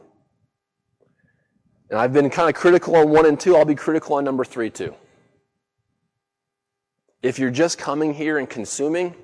And 1.90 1.98
I've 1.98 2.14
been 2.14 2.30
kind 2.30 2.48
of 2.48 2.54
critical 2.54 2.96
on 2.96 3.10
one 3.10 3.26
and 3.26 3.38
two. 3.38 3.54
I'll 3.54 3.66
be 3.66 3.74
critical 3.74 4.16
on 4.16 4.24
number 4.24 4.46
three 4.46 4.70
too. 4.70 4.94
If 7.22 7.38
you're 7.38 7.50
just 7.50 7.78
coming 7.78 8.14
here 8.14 8.38
and 8.38 8.48
consuming, 8.48 9.14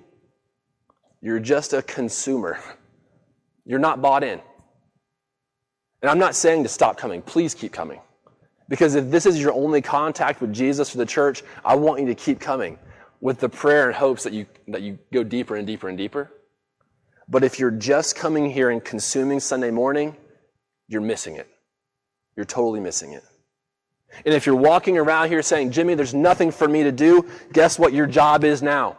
you're 1.20 1.40
just 1.40 1.72
a 1.72 1.82
consumer. 1.82 2.58
You're 3.64 3.78
not 3.78 4.02
bought 4.02 4.24
in. 4.24 4.40
And 6.02 6.10
I'm 6.10 6.18
not 6.18 6.34
saying 6.34 6.64
to 6.64 6.68
stop 6.68 6.98
coming. 6.98 7.22
Please 7.22 7.54
keep 7.54 7.72
coming. 7.72 8.00
Because 8.68 8.94
if 8.94 9.10
this 9.10 9.26
is 9.26 9.40
your 9.40 9.52
only 9.52 9.80
contact 9.80 10.40
with 10.40 10.52
Jesus 10.52 10.90
for 10.90 10.98
the 10.98 11.06
church, 11.06 11.42
I 11.64 11.76
want 11.76 12.00
you 12.00 12.06
to 12.08 12.14
keep 12.14 12.40
coming 12.40 12.78
with 13.20 13.38
the 13.40 13.48
prayer 13.48 13.86
and 13.86 13.94
hopes 13.94 14.24
that 14.24 14.32
you, 14.32 14.46
that 14.68 14.82
you 14.82 14.98
go 15.12 15.22
deeper 15.22 15.56
and 15.56 15.66
deeper 15.66 15.88
and 15.88 15.96
deeper. 15.96 16.30
But 17.28 17.42
if 17.42 17.58
you're 17.58 17.70
just 17.70 18.16
coming 18.16 18.50
here 18.50 18.70
and 18.70 18.84
consuming 18.84 19.40
Sunday 19.40 19.70
morning, 19.70 20.16
you're 20.88 21.00
missing 21.00 21.36
it. 21.36 21.48
You're 22.36 22.44
totally 22.44 22.80
missing 22.80 23.12
it. 23.12 23.22
And 24.24 24.34
if 24.34 24.46
you're 24.46 24.54
walking 24.54 24.98
around 24.98 25.28
here 25.28 25.42
saying, 25.42 25.70
Jimmy, 25.70 25.94
there's 25.94 26.14
nothing 26.14 26.50
for 26.50 26.68
me 26.68 26.82
to 26.82 26.92
do, 26.92 27.28
guess 27.52 27.78
what 27.78 27.92
your 27.92 28.06
job 28.06 28.44
is 28.44 28.62
now? 28.62 28.96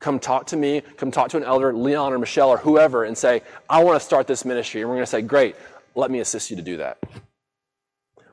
come 0.00 0.18
talk 0.18 0.46
to 0.46 0.56
me, 0.56 0.82
come 0.96 1.10
talk 1.10 1.28
to 1.30 1.36
an 1.36 1.44
elder, 1.44 1.72
Leon 1.74 2.12
or 2.12 2.18
Michelle 2.18 2.50
or 2.50 2.58
whoever, 2.58 3.04
and 3.04 3.16
say, 3.16 3.42
I 3.68 3.82
want 3.82 4.00
to 4.00 4.04
start 4.04 4.26
this 4.26 4.44
ministry. 4.44 4.80
And 4.80 4.88
we're 4.88 4.96
going 4.96 5.04
to 5.04 5.10
say, 5.10 5.22
Great, 5.22 5.56
let 5.94 6.10
me 6.10 6.20
assist 6.20 6.50
you 6.50 6.56
to 6.56 6.62
do 6.62 6.76
that. 6.78 6.98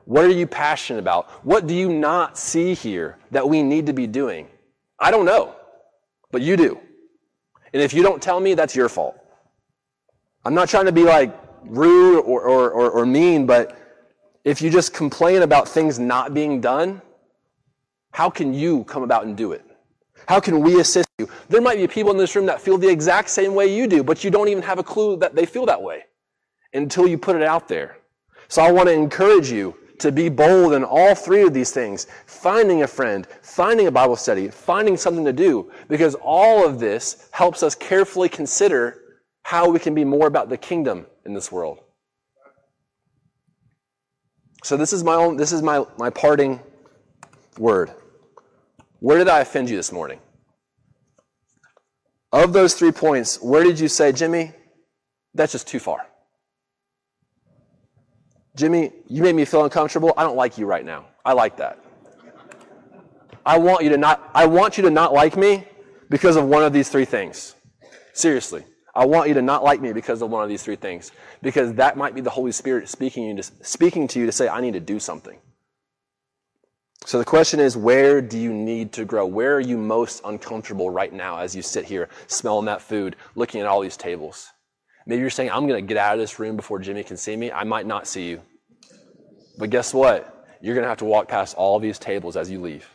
What 0.04 0.24
are 0.24 0.30
you 0.30 0.46
passionate 0.46 1.00
about? 1.00 1.28
What 1.44 1.66
do 1.66 1.74
you 1.74 1.92
not 1.92 2.38
see 2.38 2.74
here 2.74 3.18
that 3.32 3.48
we 3.48 3.62
need 3.62 3.86
to 3.86 3.92
be 3.92 4.06
doing? 4.06 4.48
I 5.00 5.10
don't 5.10 5.24
know, 5.24 5.56
but 6.30 6.42
you 6.42 6.56
do. 6.56 6.78
And 7.72 7.82
if 7.82 7.92
you 7.92 8.02
don't 8.02 8.22
tell 8.22 8.38
me, 8.38 8.54
that's 8.54 8.76
your 8.76 8.88
fault. 8.88 9.18
I'm 10.44 10.54
not 10.54 10.68
trying 10.68 10.86
to 10.86 10.92
be 10.92 11.02
like 11.02 11.36
rude 11.64 12.20
or, 12.20 12.42
or, 12.42 12.70
or, 12.70 12.90
or 12.90 13.04
mean, 13.04 13.46
but 13.46 13.76
if 14.46 14.62
you 14.62 14.70
just 14.70 14.94
complain 14.94 15.42
about 15.42 15.68
things 15.68 15.98
not 15.98 16.32
being 16.32 16.60
done, 16.60 17.02
how 18.12 18.30
can 18.30 18.54
you 18.54 18.84
come 18.84 19.02
about 19.02 19.26
and 19.26 19.36
do 19.36 19.50
it? 19.50 19.64
How 20.28 20.38
can 20.38 20.60
we 20.60 20.80
assist 20.80 21.08
you? 21.18 21.28
There 21.48 21.60
might 21.60 21.78
be 21.78 21.88
people 21.88 22.12
in 22.12 22.16
this 22.16 22.36
room 22.36 22.46
that 22.46 22.60
feel 22.60 22.78
the 22.78 22.88
exact 22.88 23.28
same 23.28 23.56
way 23.56 23.66
you 23.66 23.88
do, 23.88 24.04
but 24.04 24.22
you 24.22 24.30
don't 24.30 24.46
even 24.46 24.62
have 24.62 24.78
a 24.78 24.84
clue 24.84 25.16
that 25.16 25.34
they 25.34 25.46
feel 25.46 25.66
that 25.66 25.82
way 25.82 26.04
until 26.74 27.08
you 27.08 27.18
put 27.18 27.34
it 27.34 27.42
out 27.42 27.66
there. 27.66 27.98
So 28.46 28.62
I 28.62 28.70
want 28.70 28.88
to 28.88 28.94
encourage 28.94 29.50
you 29.50 29.76
to 29.98 30.12
be 30.12 30.28
bold 30.28 30.74
in 30.74 30.84
all 30.84 31.16
three 31.16 31.42
of 31.42 31.52
these 31.52 31.72
things 31.72 32.06
finding 32.26 32.84
a 32.84 32.86
friend, 32.86 33.26
finding 33.42 33.88
a 33.88 33.90
Bible 33.90 34.14
study, 34.14 34.48
finding 34.48 34.96
something 34.96 35.24
to 35.24 35.32
do, 35.32 35.72
because 35.88 36.14
all 36.22 36.64
of 36.64 36.78
this 36.78 37.28
helps 37.32 37.64
us 37.64 37.74
carefully 37.74 38.28
consider 38.28 39.02
how 39.42 39.68
we 39.68 39.80
can 39.80 39.92
be 39.92 40.04
more 40.04 40.28
about 40.28 40.50
the 40.50 40.56
kingdom 40.56 41.04
in 41.24 41.34
this 41.34 41.50
world. 41.50 41.80
So 44.66 44.76
this 44.76 44.92
is 44.92 45.04
my 45.04 45.14
own, 45.14 45.36
this 45.36 45.52
is 45.52 45.62
my, 45.62 45.84
my 45.96 46.10
parting 46.10 46.58
word. 47.56 47.92
Where 48.98 49.16
did 49.16 49.28
I 49.28 49.38
offend 49.38 49.70
you 49.70 49.76
this 49.76 49.92
morning? 49.92 50.18
Of 52.32 52.52
those 52.52 52.74
three 52.74 52.90
points, 52.90 53.40
where 53.40 53.62
did 53.62 53.78
you 53.78 53.86
say, 53.86 54.10
Jimmy, 54.10 54.52
that's 55.34 55.52
just 55.52 55.68
too 55.68 55.78
far? 55.78 56.08
Jimmy, 58.56 58.90
you 59.06 59.22
made 59.22 59.36
me 59.36 59.44
feel 59.44 59.62
uncomfortable. 59.62 60.12
I 60.16 60.24
don't 60.24 60.34
like 60.34 60.58
you 60.58 60.66
right 60.66 60.84
now. 60.84 61.06
I 61.24 61.32
like 61.32 61.58
that. 61.58 61.78
I 63.46 63.58
want 63.58 63.84
you 63.84 63.90
to 63.90 63.96
not, 63.96 64.28
I 64.34 64.46
want 64.46 64.78
you 64.78 64.82
to 64.82 64.90
not 64.90 65.12
like 65.12 65.36
me 65.36 65.64
because 66.10 66.34
of 66.34 66.44
one 66.44 66.64
of 66.64 66.72
these 66.72 66.88
three 66.88 67.04
things. 67.04 67.54
Seriously. 68.14 68.64
I 68.96 69.04
want 69.04 69.28
you 69.28 69.34
to 69.34 69.42
not 69.42 69.62
like 69.62 69.80
me 69.82 69.92
because 69.92 70.22
of 70.22 70.30
one 70.30 70.42
of 70.42 70.48
these 70.48 70.62
three 70.62 70.76
things. 70.76 71.12
Because 71.42 71.74
that 71.74 71.98
might 71.98 72.14
be 72.14 72.22
the 72.22 72.30
Holy 72.30 72.50
Spirit 72.50 72.88
speaking, 72.88 73.40
speaking 73.42 74.08
to 74.08 74.18
you 74.18 74.24
to 74.24 74.32
say, 74.32 74.48
I 74.48 74.62
need 74.62 74.72
to 74.72 74.80
do 74.80 74.98
something. 74.98 75.38
So 77.04 77.18
the 77.18 77.24
question 77.24 77.60
is, 77.60 77.76
where 77.76 78.22
do 78.22 78.38
you 78.38 78.52
need 78.52 78.92
to 78.94 79.04
grow? 79.04 79.26
Where 79.26 79.54
are 79.54 79.60
you 79.60 79.76
most 79.76 80.22
uncomfortable 80.24 80.88
right 80.88 81.12
now 81.12 81.38
as 81.38 81.54
you 81.54 81.60
sit 81.60 81.84
here 81.84 82.08
smelling 82.26 82.64
that 82.64 82.80
food, 82.80 83.16
looking 83.34 83.60
at 83.60 83.66
all 83.66 83.82
these 83.82 83.98
tables? 83.98 84.48
Maybe 85.06 85.20
you're 85.20 85.30
saying, 85.30 85.50
I'm 85.50 85.68
going 85.68 85.80
to 85.80 85.86
get 85.86 85.98
out 85.98 86.14
of 86.14 86.20
this 86.20 86.38
room 86.38 86.56
before 86.56 86.78
Jimmy 86.78 87.04
can 87.04 87.18
see 87.18 87.36
me. 87.36 87.52
I 87.52 87.64
might 87.64 87.86
not 87.86 88.08
see 88.08 88.28
you. 88.28 88.40
But 89.58 89.70
guess 89.70 89.92
what? 89.92 90.48
You're 90.62 90.74
going 90.74 90.84
to 90.84 90.88
have 90.88 90.98
to 90.98 91.04
walk 91.04 91.28
past 91.28 91.54
all 91.54 91.78
these 91.78 91.98
tables 91.98 92.34
as 92.34 92.50
you 92.50 92.60
leave. 92.60 92.88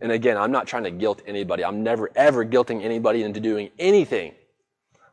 And 0.00 0.12
again, 0.12 0.36
I'm 0.36 0.52
not 0.52 0.66
trying 0.66 0.84
to 0.84 0.90
guilt 0.90 1.22
anybody. 1.26 1.64
I'm 1.64 1.82
never, 1.82 2.10
ever 2.14 2.44
guilting 2.44 2.82
anybody 2.82 3.24
into 3.24 3.40
doing 3.40 3.70
anything. 3.78 4.32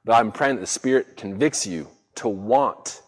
But 0.06 0.14
I'm 0.14 0.32
praying 0.32 0.56
that 0.56 0.62
the 0.62 0.68
Spirit 0.68 1.18
convicts 1.18 1.66
you 1.66 1.88
to 2.16 2.28
want, 2.28 3.02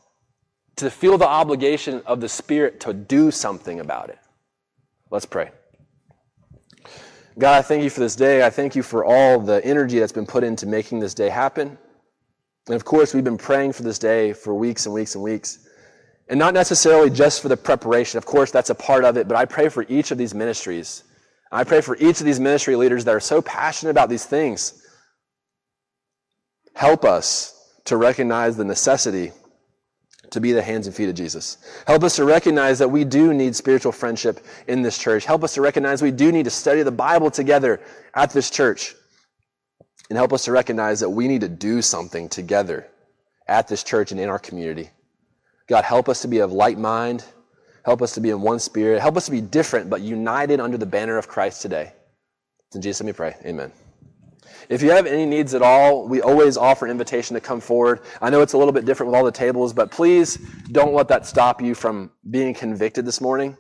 to 0.78 0.90
feel 0.90 1.18
the 1.18 1.28
obligation 1.28 2.02
of 2.06 2.22
the 2.22 2.30
Spirit 2.30 2.80
to 2.82 2.94
do 2.94 3.32
something 3.32 3.80
about 3.80 4.10
it. 4.10 4.20
Let's 5.12 5.26
pray. 5.26 5.52
God, 7.38 7.58
I 7.58 7.62
thank 7.62 7.84
you 7.84 7.90
for 7.90 8.00
this 8.00 8.16
day. 8.16 8.46
I 8.46 8.50
thank 8.50 8.76
you 8.76 8.84
for 8.84 9.04
all 9.04 9.40
the 9.40 9.64
energy 9.66 10.00
that's 10.00 10.14
been 10.14 10.26
put 10.26 10.44
into 10.44 10.66
making 10.66 11.00
this 11.00 11.14
day 11.14 11.28
happen. 11.28 11.78
And 12.68 12.76
of 12.76 12.86
course, 12.86 13.14
we've 13.14 13.26
been 13.26 13.38
praying 13.38 13.74
for 13.74 13.84
this 13.84 14.00
day 14.00 14.32
for 14.32 14.56
weeks 14.56 14.86
and 14.86 14.96
weeks 14.96 15.16
and 15.16 15.24
weeks. 15.24 15.68
And 16.30 16.40
not 16.40 16.54
necessarily 16.54 17.10
just 17.10 17.42
for 17.42 17.50
the 17.50 17.58
preparation. 17.58 18.18
Of 18.18 18.26
course, 18.26 18.52
that's 18.52 18.70
a 18.70 18.76
part 18.76 19.04
of 19.04 19.18
it, 19.18 19.28
but 19.28 19.38
I 19.38 19.46
pray 19.46 19.68
for 19.70 19.86
each 19.90 20.12
of 20.12 20.18
these 20.18 20.34
ministries. 20.34 21.04
I 21.52 21.64
pray 21.64 21.82
for 21.82 21.98
each 21.98 22.20
of 22.22 22.26
these 22.26 22.40
ministry 22.40 22.76
leaders 22.76 23.04
that 23.06 23.14
are 23.14 23.20
so 23.20 23.42
passionate 23.42 23.92
about 23.92 24.10
these 24.10 24.26
things. 24.26 24.85
Help 26.76 27.06
us 27.06 27.72
to 27.86 27.98
recognize 27.98 28.58
the 28.58 28.66
necessity 28.66 29.32
to 30.32 30.42
be 30.42 30.52
the 30.52 30.62
hands 30.62 30.88
and 30.88 30.96
feet 30.96 31.08
of 31.08 31.16
Jesus. 31.16 31.58
Help 31.88 32.04
us 32.04 32.18
to 32.18 32.26
recognize 32.26 32.78
that 32.80 32.90
we 32.90 33.06
do 33.06 33.34
need 33.34 33.56
spiritual 33.56 33.94
friendship 33.94 34.46
in 34.68 34.82
this 34.82 34.98
church. 34.98 35.24
Help 35.24 35.44
us 35.44 35.54
to 35.54 35.62
recognize 35.62 36.02
we 36.02 36.12
do 36.12 36.32
need 36.32 36.44
to 36.44 36.50
study 36.50 36.84
the 36.84 36.92
Bible 36.92 37.32
together 37.32 37.80
at 38.14 38.32
this 38.32 38.50
church. 38.50 38.94
And 40.10 40.18
help 40.18 40.34
us 40.34 40.44
to 40.46 40.52
recognize 40.52 41.00
that 41.00 41.10
we 41.10 41.28
need 41.30 41.42
to 41.42 41.50
do 41.50 41.82
something 41.82 42.28
together 42.28 42.88
at 43.48 43.68
this 43.68 43.82
church 43.84 44.12
and 44.12 44.20
in 44.20 44.30
our 44.30 44.40
community. 44.40 44.90
God, 45.68 45.86
help 45.86 46.10
us 46.10 46.22
to 46.24 46.28
be 46.28 46.40
of 46.40 46.52
like 46.52 46.78
mind. 46.78 47.24
Help 47.86 48.02
us 48.02 48.14
to 48.16 48.22
be 48.22 48.32
in 48.32 48.42
one 48.42 48.60
spirit. 48.60 49.02
Help 49.02 49.16
us 49.16 49.26
to 49.26 49.32
be 49.32 49.42
different, 49.42 49.90
but 49.90 50.02
united 50.02 50.60
under 50.60 50.78
the 50.78 50.86
banner 50.86 51.18
of 51.18 51.28
Christ 51.28 51.62
today. 51.62 51.94
In 52.74 52.82
Jesus' 52.82 53.02
name 53.02 53.08
we 53.08 53.14
pray. 53.14 53.36
Amen. 53.46 53.72
If 54.70 54.82
you 54.82 54.92
have 54.92 55.06
any 55.06 55.26
needs 55.26 55.54
at 55.54 55.62
all, 55.62 56.08
we 56.08 56.22
always 56.22 56.58
offer 56.58 56.86
an 56.86 56.92
invitation 56.92 57.34
to 57.34 57.42
come 57.42 57.60
forward. 57.62 58.02
I 58.22 58.30
know 58.30 58.42
it's 58.42 58.54
a 58.54 58.58
little 58.58 58.74
bit 58.74 58.86
different 58.86 59.12
with 59.12 59.18
all 59.18 59.26
the 59.26 59.32
tables, 59.32 59.74
but 59.74 59.92
please 59.92 60.38
don't 60.72 60.94
let 60.94 61.08
that 61.10 61.26
stop 61.26 61.62
you 61.62 61.76
from 61.76 62.12
being 62.30 62.54
convicted 62.54 63.06
this 63.06 63.22
morning. 63.22 63.58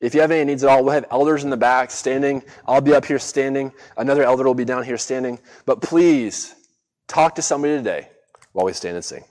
If 0.00 0.14
you 0.14 0.20
have 0.20 0.32
any 0.32 0.44
needs 0.44 0.64
at 0.64 0.70
all, 0.70 0.82
we'll 0.82 0.94
have 0.94 1.06
elders 1.12 1.44
in 1.44 1.50
the 1.50 1.56
back 1.56 1.90
standing. 1.92 2.42
I'll 2.66 2.80
be 2.80 2.92
up 2.92 3.04
here 3.04 3.20
standing. 3.20 3.72
Another 3.96 4.24
elder 4.24 4.44
will 4.44 4.54
be 4.54 4.64
down 4.64 4.82
here 4.82 4.98
standing. 4.98 5.38
But 5.64 5.80
please 5.80 6.54
talk 7.06 7.36
to 7.36 7.42
somebody 7.42 7.76
today 7.76 8.08
while 8.52 8.66
we 8.66 8.72
stand 8.72 8.96
and 8.96 9.04
sing. 9.04 9.24